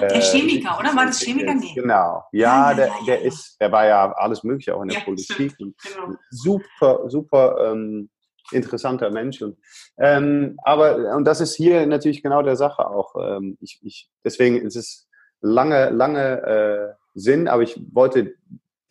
[0.00, 0.94] Der äh, Chemiker, oder?
[0.94, 1.54] War das Chemiker?
[1.54, 1.72] Nee.
[1.74, 2.22] Genau.
[2.30, 5.00] Ja, ja, der, ja, ja, der ist, der war ja alles Mögliche auch in der
[5.00, 5.56] Politik.
[5.58, 6.14] Genau.
[6.30, 8.08] Super, super ähm,
[8.52, 9.42] interessanter Mensch.
[9.42, 9.58] Und,
[9.98, 13.16] ähm, aber, und das ist hier natürlich genau der Sache auch.
[13.20, 15.07] Ähm, ich, ich, deswegen ist es
[15.40, 18.34] lange, lange äh, Sinn, aber ich wollte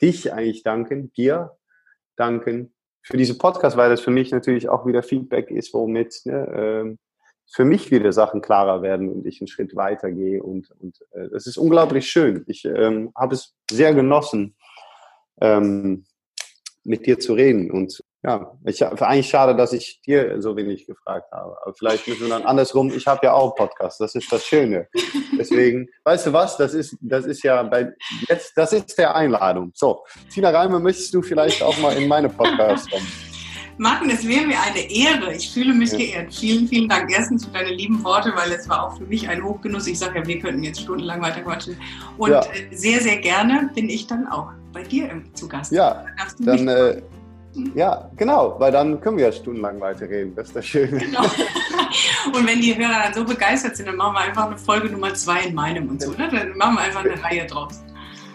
[0.01, 1.57] dich eigentlich danken, dir
[2.15, 6.33] danken für diese Podcast, weil das für mich natürlich auch wieder Feedback ist, womit ne,
[6.33, 6.97] äh,
[7.49, 10.43] für mich wieder Sachen klarer werden und ich einen Schritt weiter gehe.
[10.43, 12.43] Und, und äh, das ist unglaublich schön.
[12.47, 14.55] Ich ähm, habe es sehr genossen,
[15.39, 16.05] ähm,
[16.83, 17.71] mit dir zu reden.
[17.71, 21.55] Und ja, ich eigentlich schade, dass ich dir so wenig gefragt habe.
[21.61, 22.89] Aber vielleicht müssen wir dann andersrum.
[22.89, 24.01] Ich habe ja auch einen Podcast.
[24.01, 24.87] Das ist das Schöne.
[25.37, 26.57] Deswegen, weißt du was?
[26.57, 27.93] Das ist, das ist ja bei
[28.27, 29.71] jetzt, das ist der Einladung.
[29.75, 30.03] So,
[30.33, 33.07] Tina Reimer, möchtest du vielleicht auch mal in meine Podcast kommen?
[33.79, 35.35] Martin, es wäre mir eine Ehre.
[35.35, 35.99] Ich fühle mich ja.
[35.99, 36.33] geehrt.
[36.33, 39.43] Vielen, vielen Dank erstens für deine lieben Worte, weil es war auch für mich ein
[39.43, 39.85] Hochgenuss.
[39.85, 41.77] Ich sage ja, wir könnten jetzt stundenlang weiter quatschen.
[42.17, 42.41] Und ja.
[42.41, 45.71] Äh, sehr, sehr gerne bin ich dann auch bei dir zu Gast.
[45.71, 46.05] Ja,
[46.39, 47.01] dann, äh,
[47.75, 50.35] ja, genau, weil dann können wir ja stundenlang weiterreden.
[50.35, 50.99] Das ist das Schöne.
[50.99, 51.23] Genau.
[52.33, 55.13] Und wenn die Hörer dann so begeistert sind, dann machen wir einfach eine Folge Nummer
[55.13, 56.11] zwei in meinem und so.
[56.11, 56.29] Ne?
[56.31, 57.81] Dann machen wir einfach eine Reihe draus.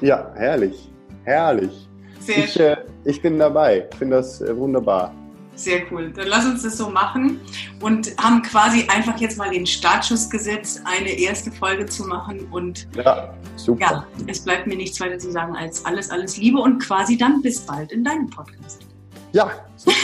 [0.01, 0.91] Ja, herrlich.
[1.25, 1.89] Herrlich.
[2.21, 2.73] Sehr ich, schön.
[2.73, 3.87] Äh, ich bin dabei.
[3.91, 5.15] Ich finde das äh, wunderbar.
[5.55, 6.11] Sehr cool.
[6.11, 7.39] Dann lass uns das so machen
[7.81, 12.49] und haben quasi einfach jetzt mal den Startschuss gesetzt, eine erste Folge zu machen.
[12.51, 13.81] Und ja, super.
[13.81, 17.43] Ja, es bleibt mir nichts weiter zu sagen als alles, alles Liebe und quasi dann
[17.43, 18.87] bis bald in deinem Podcast.
[19.33, 19.97] Ja, super.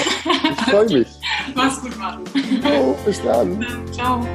[0.51, 1.09] Ich freue mich.
[1.55, 2.25] Mach's gut, Martin.
[2.65, 3.65] Oh, bis dann.
[3.93, 4.27] Ciao.